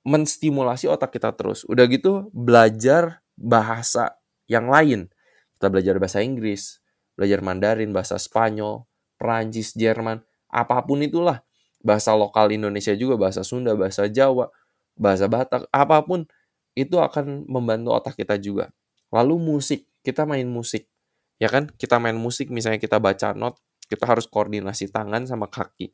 menstimulasi 0.07 0.87
otak 0.87 1.15
kita 1.19 1.35
terus. 1.35 1.67
Udah 1.67 1.87
gitu 1.91 2.31
belajar 2.35 3.23
bahasa 3.39 4.19
yang 4.51 4.71
lain. 4.71 5.11
Kita 5.59 5.69
belajar 5.69 5.95
bahasa 6.01 6.25
Inggris, 6.25 6.81
belajar 7.15 7.45
Mandarin, 7.45 7.93
bahasa 7.93 8.17
Spanyol, 8.17 8.90
Perancis, 9.21 9.77
Jerman, 9.77 10.25
apa 10.49 10.81
pun 10.81 11.05
itulah. 11.05 11.45
Bahasa 11.85 12.17
lokal 12.17 12.57
Indonesia 12.57 12.97
juga, 12.97 13.21
bahasa 13.21 13.45
Sunda, 13.45 13.77
bahasa 13.77 14.09
Jawa, 14.09 14.49
bahasa 14.97 15.29
Batak, 15.29 15.69
apa 15.69 16.01
pun 16.01 16.25
itu 16.73 16.97
akan 16.97 17.45
membantu 17.45 17.93
otak 17.93 18.17
kita 18.17 18.41
juga. 18.41 18.73
Lalu 19.13 19.37
musik, 19.37 19.85
kita 20.01 20.25
main 20.25 20.49
musik. 20.49 20.89
Ya 21.37 21.53
kan? 21.53 21.69
Kita 21.77 22.01
main 22.01 22.17
musik 22.17 22.49
misalnya 22.49 22.81
kita 22.81 22.97
baca 22.97 23.37
not, 23.37 23.61
kita 23.89 24.09
harus 24.09 24.25
koordinasi 24.25 24.89
tangan 24.89 25.29
sama 25.29 25.49
kaki. 25.49 25.93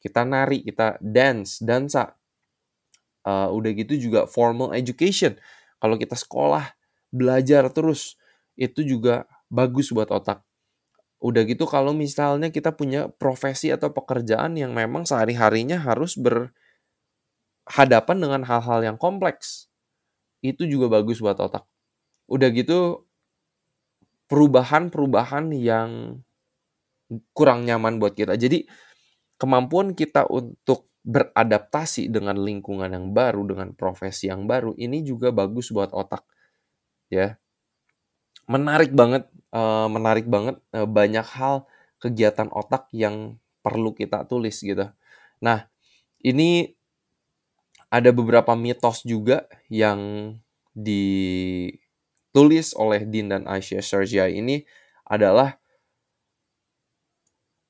Kita 0.00 0.24
nari, 0.24 0.64
kita 0.64 1.00
dance, 1.00 1.60
dansa. 1.60 2.16
Uh, 3.20 3.52
udah 3.52 3.70
gitu 3.76 3.96
juga 4.00 4.24
formal 4.24 4.72
education. 4.72 5.36
Kalau 5.76 6.00
kita 6.00 6.16
sekolah, 6.16 6.72
belajar 7.12 7.68
terus, 7.68 8.16
itu 8.56 8.80
juga 8.84 9.28
bagus 9.52 9.92
buat 9.92 10.08
otak. 10.08 10.40
Udah 11.20 11.44
gitu 11.44 11.68
kalau 11.68 11.92
misalnya 11.92 12.48
kita 12.48 12.72
punya 12.72 13.12
profesi 13.12 13.68
atau 13.68 13.92
pekerjaan 13.92 14.56
yang 14.56 14.72
memang 14.72 15.04
sehari-harinya 15.04 15.76
harus 15.76 16.16
berhadapan 16.16 16.56
dengan 18.16 18.42
hal-hal 18.48 18.80
yang 18.84 18.96
kompleks. 18.96 19.68
Itu 20.40 20.64
juga 20.68 20.88
bagus 21.00 21.20
buat 21.20 21.36
otak. 21.40 21.64
Udah 22.30 22.48
gitu 22.54 23.06
perubahan-perubahan 24.30 25.50
yang 25.52 26.22
kurang 27.34 27.66
nyaman 27.66 27.98
buat 27.98 28.14
kita. 28.14 28.38
Jadi 28.38 28.66
kemampuan 29.40 29.96
kita 29.96 30.28
untuk 30.30 30.86
beradaptasi 31.02 32.12
dengan 32.12 32.36
lingkungan 32.38 32.92
yang 32.92 33.10
baru, 33.16 33.42
dengan 33.48 33.68
profesi 33.74 34.28
yang 34.28 34.44
baru, 34.46 34.76
ini 34.76 35.02
juga 35.02 35.32
bagus 35.32 35.72
buat 35.72 35.90
otak. 35.96 36.22
Ya, 37.10 37.40
menarik 38.50 38.90
banget 38.90 39.30
uh, 39.54 39.86
menarik 39.86 40.26
banget 40.26 40.58
uh, 40.74 40.90
banyak 40.90 41.22
hal 41.38 41.70
kegiatan 42.02 42.50
otak 42.50 42.90
yang 42.90 43.38
perlu 43.62 43.94
kita 43.94 44.26
tulis 44.26 44.58
gitu. 44.58 44.90
Nah, 45.38 45.70
ini 46.18 46.74
ada 47.86 48.10
beberapa 48.10 48.58
mitos 48.58 49.06
juga 49.06 49.46
yang 49.70 50.34
ditulis 50.74 51.78
oleh 52.74 53.06
Dean 53.06 53.30
dan 53.30 53.46
Aisyah 53.46 53.82
Sergia 53.86 54.26
ini 54.26 54.66
adalah 55.06 55.62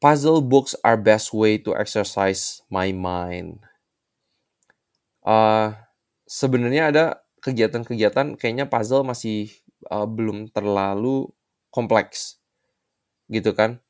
puzzle 0.00 0.40
books 0.40 0.72
are 0.80 0.96
best 0.96 1.36
way 1.36 1.60
to 1.60 1.76
exercise 1.76 2.64
my 2.72 2.88
mind. 2.92 3.60
Uh, 5.20 5.76
Sebenarnya 6.30 6.94
ada 6.94 7.26
kegiatan-kegiatan 7.42 8.38
kayaknya 8.38 8.70
puzzle 8.70 9.02
masih 9.02 9.50
uh, 9.90 10.06
belum 10.08 10.48
terlalu 10.54 11.28
kompleks 11.74 12.38
gitu 13.30 13.52
kan. 13.54 13.82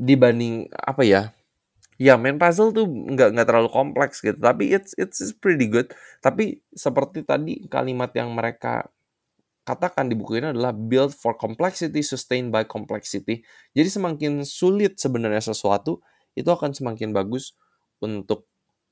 Dibanding 0.00 0.72
apa 0.72 1.04
ya 1.04 1.22
ya 2.00 2.16
main 2.16 2.40
puzzle 2.40 2.72
tuh 2.72 2.88
nggak 2.88 3.36
nggak 3.36 3.48
terlalu 3.48 3.68
kompleks 3.68 4.24
gitu 4.24 4.40
tapi 4.40 4.72
it's 4.72 4.96
it's 4.96 5.20
pretty 5.36 5.68
good. 5.68 5.92
Tapi 6.24 6.64
seperti 6.72 7.24
tadi 7.24 7.68
kalimat 7.68 8.12
yang 8.16 8.32
mereka 8.32 8.88
katakan 9.68 10.10
di 10.10 10.16
buku 10.18 10.40
ini 10.42 10.50
adalah 10.50 10.74
build 10.74 11.14
for 11.14 11.36
complexity 11.38 12.02
sustained 12.02 12.50
by 12.50 12.66
complexity. 12.66 13.44
Jadi 13.76 13.88
semakin 13.92 14.32
sulit 14.42 14.98
sebenarnya 14.98 15.52
sesuatu 15.54 16.02
itu 16.34 16.48
akan 16.50 16.74
semakin 16.74 17.14
bagus 17.14 17.54
untuk 18.02 18.48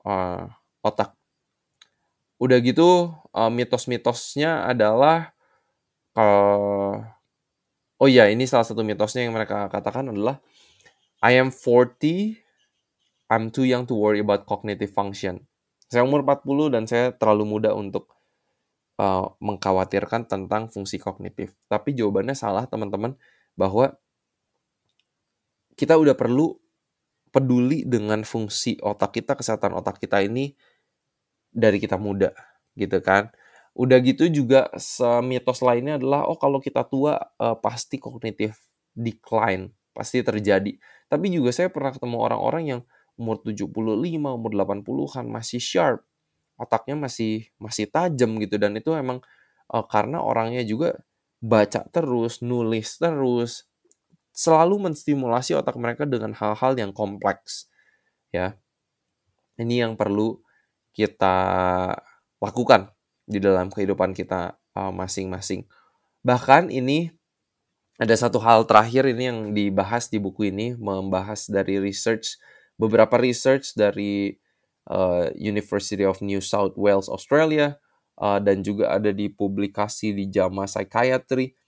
uh, 0.07 0.47
otak 0.85 1.18
udah 2.39 2.57
gitu 2.63 3.11
uh, 3.35 3.51
mitos-mitosnya 3.51 4.63
adalah 4.63 5.35
uh, 6.15 7.03
oh 7.99 8.07
iya 8.07 8.31
ini 8.31 8.47
salah 8.47 8.63
satu 8.63 8.81
mitosnya 8.81 9.27
yang 9.27 9.35
mereka 9.35 9.67
katakan 9.67 10.07
adalah 10.09 10.39
I 11.19 11.35
am 11.35 11.51
40 11.51 12.39
I'm 13.29 13.53
too 13.53 13.67
young 13.67 13.85
to 13.85 13.93
worry 13.93 14.25
about 14.25 14.49
cognitive 14.49 14.89
function. 14.89 15.45
Saya 15.85 16.01
umur 16.01 16.25
40 16.25 16.73
dan 16.73 16.83
saya 16.89 17.13
terlalu 17.13 17.45
muda 17.45 17.77
untuk 17.77 18.09
uh, 18.97 19.29
mengkhawatirkan 19.37 20.25
tentang 20.25 20.65
fungsi 20.73 20.97
kognitif. 20.97 21.53
Tapi 21.69 21.93
jawabannya 21.93 22.33
salah 22.33 22.65
teman-teman 22.65 23.13
bahwa 23.53 23.93
kita 25.77 25.93
udah 25.93 26.17
perlu 26.17 26.57
peduli 27.29 27.85
dengan 27.85 28.25
fungsi 28.25 28.81
otak 28.81 29.21
kita, 29.21 29.37
kesehatan 29.37 29.77
otak 29.77 30.01
kita 30.01 30.25
ini 30.25 30.57
dari 31.49 31.77
kita 31.81 31.97
muda 31.97 32.31
gitu 32.77 32.99
kan. 33.03 33.33
Udah 33.77 34.01
gitu 34.01 34.27
juga 34.27 34.67
semitos 34.75 35.61
lainnya 35.63 36.01
adalah 36.01 36.25
oh 36.27 36.35
kalau 36.35 36.59
kita 36.59 36.83
tua 36.87 37.19
uh, 37.39 37.55
pasti 37.59 38.01
kognitif 38.01 38.59
decline, 38.91 39.71
pasti 39.93 40.19
terjadi. 40.25 40.75
Tapi 41.09 41.25
juga 41.31 41.49
saya 41.55 41.71
pernah 41.71 41.93
ketemu 41.95 42.17
orang-orang 42.19 42.63
yang 42.77 42.81
umur 43.19 43.39
75, 43.43 43.67
umur 44.35 44.51
80-an 44.55 45.25
masih 45.27 45.61
sharp. 45.61 46.01
Otaknya 46.59 46.99
masih 46.99 47.47
masih 47.55 47.87
tajam 47.87 48.35
gitu 48.43 48.59
dan 48.59 48.75
itu 48.75 48.91
emang 48.91 49.23
uh, 49.71 49.85
karena 49.87 50.19
orangnya 50.19 50.63
juga 50.65 50.99
baca 51.39 51.87
terus, 51.87 52.43
nulis 52.43 52.99
terus, 52.99 53.63
selalu 54.35 54.91
menstimulasi 54.91 55.55
otak 55.55 55.75
mereka 55.79 56.03
dengan 56.03 56.35
hal-hal 56.35 56.75
yang 56.75 56.91
kompleks. 56.91 57.71
Ya. 58.35 58.59
Ini 59.59 59.87
yang 59.87 59.93
perlu 59.99 60.39
kita 60.99 61.35
lakukan 62.43 62.91
di 63.23 63.39
dalam 63.39 63.71
kehidupan 63.71 64.11
kita 64.11 64.59
uh, 64.75 64.91
masing-masing. 64.91 65.63
Bahkan 66.27 66.67
ini 66.67 67.15
ada 67.95 68.11
satu 68.15 68.39
hal 68.43 68.67
terakhir 68.67 69.07
ini 69.07 69.23
yang 69.31 69.39
dibahas 69.55 70.11
di 70.11 70.19
buku 70.19 70.51
ini 70.51 70.75
membahas 70.75 71.47
dari 71.47 71.79
research 71.79 72.35
beberapa 72.79 73.19
research 73.19 73.75
dari 73.75 74.39
uh, 74.87 75.27
University 75.35 76.07
of 76.07 76.23
New 76.23 76.39
South 76.39 76.79
Wales 76.79 77.11
Australia 77.11 77.75
uh, 78.19 78.39
dan 78.39 78.63
juga 78.63 78.95
ada 78.95 79.11
di 79.11 79.27
publikasi 79.27 80.15
di 80.15 80.31
JAMA 80.31 80.67
Psychiatry 80.67 81.59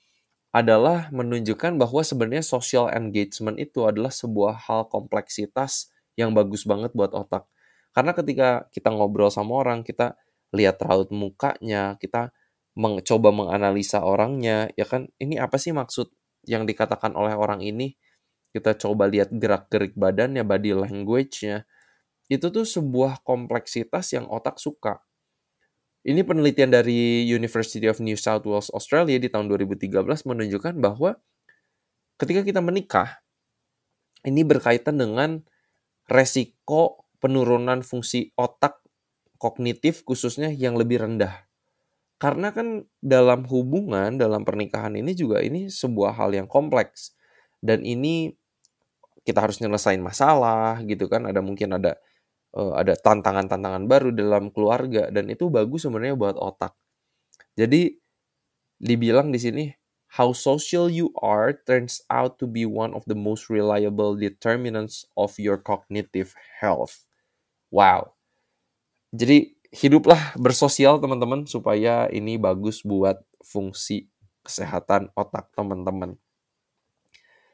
adalah 0.55 1.07
menunjukkan 1.11 1.79
bahwa 1.79 2.03
sebenarnya 2.03 2.43
social 2.43 2.91
engagement 2.91 3.55
itu 3.59 3.87
adalah 3.87 4.11
sebuah 4.11 4.67
hal 4.67 4.87
kompleksitas 4.91 5.91
yang 6.19 6.35
bagus 6.35 6.67
banget 6.67 6.91
buat 6.91 7.15
otak. 7.15 7.50
Karena 7.91 8.15
ketika 8.15 8.49
kita 8.71 8.89
ngobrol 8.91 9.27
sama 9.27 9.59
orang, 9.59 9.83
kita 9.83 10.15
lihat 10.55 10.79
raut 10.83 11.11
mukanya, 11.11 11.99
kita 11.99 12.31
mencoba 12.75 13.35
menganalisa 13.35 13.99
orangnya, 14.03 14.71
ya 14.79 14.87
kan 14.87 15.11
ini 15.19 15.35
apa 15.35 15.59
sih 15.59 15.75
maksud 15.75 16.07
yang 16.47 16.63
dikatakan 16.63 17.11
oleh 17.15 17.35
orang 17.35 17.59
ini? 17.59 17.99
Kita 18.51 18.75
coba 18.75 19.07
lihat 19.07 19.31
gerak-gerik 19.31 19.95
badannya, 19.95 20.43
body 20.43 20.75
language-nya. 20.75 21.63
Itu 22.27 22.51
tuh 22.51 22.67
sebuah 22.67 23.23
kompleksitas 23.23 24.15
yang 24.15 24.27
otak 24.27 24.59
suka. 24.59 25.03
Ini 26.01 26.25
penelitian 26.25 26.73
dari 26.73 27.27
University 27.29 27.85
of 27.85 28.01
New 28.01 28.17
South 28.17 28.43
Wales 28.47 28.73
Australia 28.73 29.21
di 29.21 29.29
tahun 29.29 29.51
2013 29.51 30.01
menunjukkan 30.25 30.73
bahwa 30.81 31.19
ketika 32.17 32.41
kita 32.41 32.59
menikah, 32.59 33.21
ini 34.25 34.41
berkaitan 34.41 34.97
dengan 34.97 35.45
resiko 36.09 37.05
penurunan 37.21 37.85
fungsi 37.85 38.33
otak 38.35 38.81
kognitif 39.37 40.01
khususnya 40.01 40.49
yang 40.49 40.75
lebih 40.75 41.05
rendah. 41.05 41.45
Karena 42.21 42.53
kan 42.53 42.85
dalam 43.01 43.45
hubungan, 43.49 44.17
dalam 44.17 44.45
pernikahan 44.45 44.93
ini 44.93 45.17
juga 45.17 45.41
ini 45.41 45.69
sebuah 45.69 46.17
hal 46.17 46.33
yang 46.37 46.45
kompleks. 46.45 47.17
Dan 47.57 47.81
ini 47.85 48.33
kita 49.25 49.41
harus 49.41 49.61
nyelesain 49.61 50.01
masalah 50.01 50.81
gitu 50.85 51.05
kan, 51.05 51.29
ada 51.29 51.41
mungkin 51.41 51.77
ada 51.77 51.97
uh, 52.57 52.73
ada 52.77 52.97
tantangan-tantangan 52.97 53.85
baru 53.85 54.09
dalam 54.13 54.49
keluarga 54.51 55.07
dan 55.13 55.29
itu 55.29 55.47
bagus 55.47 55.87
sebenarnya 55.87 56.17
buat 56.17 56.37
otak. 56.37 56.75
Jadi 57.55 57.95
dibilang 58.81 59.29
di 59.29 59.39
sini 59.39 59.65
how 60.17 60.33
social 60.35 60.91
you 60.91 61.13
are 61.21 61.55
turns 61.63 62.03
out 62.11 62.35
to 62.41 62.49
be 62.49 62.67
one 62.67 62.91
of 62.91 63.05
the 63.07 63.15
most 63.15 63.47
reliable 63.47 64.17
determinants 64.17 65.07
of 65.15 65.37
your 65.39 65.55
cognitive 65.55 66.35
health. 66.59 67.07
Wow. 67.71 68.11
Jadi 69.15 69.55
hiduplah 69.71 70.35
bersosial 70.35 70.99
teman-teman 70.99 71.47
supaya 71.47 72.11
ini 72.11 72.35
bagus 72.35 72.83
buat 72.83 73.23
fungsi 73.39 74.11
kesehatan 74.43 75.09
otak 75.15 75.47
teman-teman. 75.55 76.19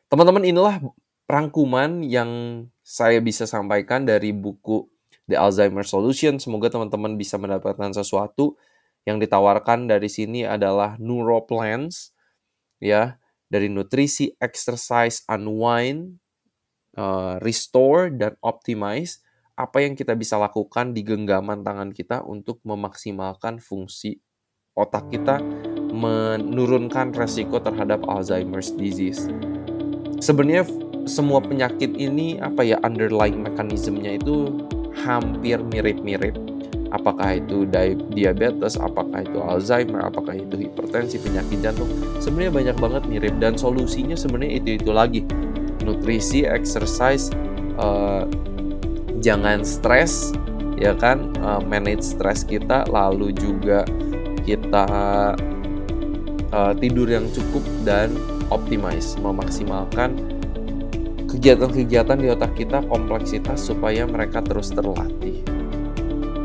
Teman-teman 0.10 0.44
inilah 0.44 0.82
rangkuman 1.30 2.02
yang 2.02 2.32
saya 2.82 3.22
bisa 3.22 3.46
sampaikan 3.46 4.08
dari 4.08 4.34
buku 4.34 4.90
The 5.30 5.38
Alzheimer 5.38 5.84
Solution. 5.86 6.42
Semoga 6.42 6.72
teman-teman 6.72 7.20
bisa 7.20 7.36
mendapatkan 7.38 7.94
sesuatu 7.94 8.58
yang 9.04 9.20
ditawarkan 9.22 9.88
dari 9.88 10.08
sini 10.08 10.44
adalah 10.44 10.96
neuroplans 11.00 12.12
ya 12.82 13.20
dari 13.48 13.72
nutrisi, 13.72 14.36
exercise, 14.40 15.24
unwind, 15.32 16.20
uh, 17.00 17.40
restore 17.40 18.12
dan 18.12 18.36
optimize 18.44 19.24
apa 19.58 19.82
yang 19.82 19.98
kita 19.98 20.14
bisa 20.14 20.38
lakukan 20.38 20.94
di 20.94 21.02
genggaman 21.02 21.66
tangan 21.66 21.90
kita 21.90 22.22
untuk 22.22 22.62
memaksimalkan 22.62 23.58
fungsi 23.58 24.22
otak 24.78 25.10
kita 25.10 25.42
menurunkan 25.90 27.10
resiko 27.18 27.58
terhadap 27.58 28.06
Alzheimer's 28.06 28.70
disease. 28.78 29.26
Sebenarnya 30.22 30.70
semua 31.10 31.42
penyakit 31.42 31.98
ini 31.98 32.38
apa 32.38 32.62
ya 32.62 32.78
underlying 32.86 33.42
mekanismenya 33.42 34.22
itu 34.22 34.54
hampir 34.94 35.58
mirip-mirip. 35.58 36.38
Apakah 36.94 37.42
itu 37.42 37.68
diabetes, 38.14 38.78
apakah 38.78 39.26
itu 39.26 39.42
Alzheimer, 39.42 40.06
apakah 40.08 40.38
itu 40.38 40.56
hipertensi, 40.56 41.20
penyakit 41.20 41.60
jantung, 41.60 41.90
sebenarnya 42.22 42.54
banyak 42.54 42.78
banget 42.78 43.04
mirip 43.10 43.36
dan 43.42 43.58
solusinya 43.58 44.16
sebenarnya 44.16 44.62
itu 44.62 44.70
itu 44.80 44.92
lagi 44.94 45.22
nutrisi, 45.84 46.48
exercise, 46.48 47.28
uh, 47.76 48.24
jangan 49.28 49.68
stres 49.68 50.32
ya 50.80 50.96
kan 50.96 51.36
uh, 51.44 51.60
manage 51.60 52.16
stres 52.16 52.48
kita 52.48 52.88
lalu 52.88 53.36
juga 53.36 53.84
kita 54.48 54.88
uh, 56.56 56.74
tidur 56.80 57.12
yang 57.12 57.28
cukup 57.36 57.64
dan 57.84 58.16
optimize 58.48 59.20
memaksimalkan 59.20 60.16
kegiatan-kegiatan 61.28 62.16
di 62.24 62.32
otak 62.32 62.56
kita 62.56 62.80
kompleksitas 62.88 63.68
supaya 63.68 64.08
mereka 64.08 64.40
terus 64.40 64.72
terlatih. 64.72 65.44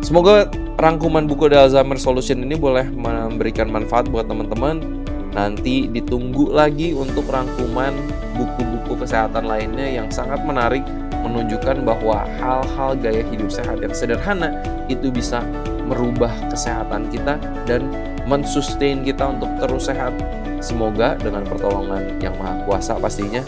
Semoga 0.03 0.51
rangkuman 0.75 1.31
buku 1.31 1.47
The 1.47 1.63
Alzheimer 1.63 1.95
Solution 2.03 2.43
ini 2.43 2.59
boleh 2.59 2.91
memberikan 2.91 3.71
manfaat 3.71 4.11
buat 4.11 4.27
teman-teman. 4.27 5.02
Nanti 5.33 5.89
ditunggu 5.89 6.53
lagi 6.53 6.93
untuk 6.93 7.25
rangkuman 7.33 7.97
buku-buku 8.37 9.01
kesehatan 9.01 9.49
lainnya 9.49 9.89
yang 9.89 10.09
sangat 10.13 10.45
menarik 10.45 10.85
menunjukkan 11.25 11.87
bahwa 11.87 12.29
hal-hal 12.37 12.93
gaya 12.99 13.25
hidup 13.33 13.49
sehat 13.49 13.81
yang 13.81 13.95
sederhana 13.97 14.61
itu 14.93 15.09
bisa 15.09 15.41
merubah 15.89 16.31
kesehatan 16.53 17.09
kita 17.09 17.41
dan 17.65 17.89
mensustain 18.29 19.01
kita 19.03 19.25
untuk 19.33 19.49
terus 19.57 19.89
sehat. 19.89 20.13
Semoga 20.63 21.19
dengan 21.19 21.43
pertolongan 21.43 22.23
yang 22.23 22.37
maha 22.39 22.63
kuasa 22.69 22.95
pastinya 23.01 23.43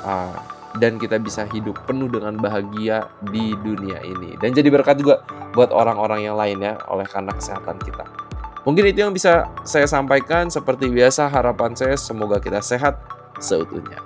uh, 0.00 0.32
dan 0.80 0.96
kita 0.96 1.20
bisa 1.20 1.44
hidup 1.52 1.76
penuh 1.84 2.08
dengan 2.08 2.34
bahagia 2.40 3.06
di 3.30 3.52
dunia 3.62 4.00
ini 4.02 4.34
dan 4.40 4.56
jadi 4.56 4.72
berkat 4.72 4.98
juga 4.98 5.22
buat 5.54 5.70
orang-orang 5.70 6.26
yang 6.26 6.34
lainnya 6.34 6.80
oleh 6.90 7.06
karena 7.06 7.30
kesehatan 7.36 7.78
kita. 7.84 8.23
Mungkin 8.64 8.84
itu 8.92 9.00
yang 9.04 9.12
bisa 9.12 9.48
saya 9.64 9.88
sampaikan 9.88 10.48
seperti 10.48 10.88
biasa 10.92 11.28
harapan 11.28 11.72
saya 11.76 11.96
semoga 11.96 12.40
kita 12.40 12.60
sehat 12.60 13.00
seutuhnya. 13.40 14.03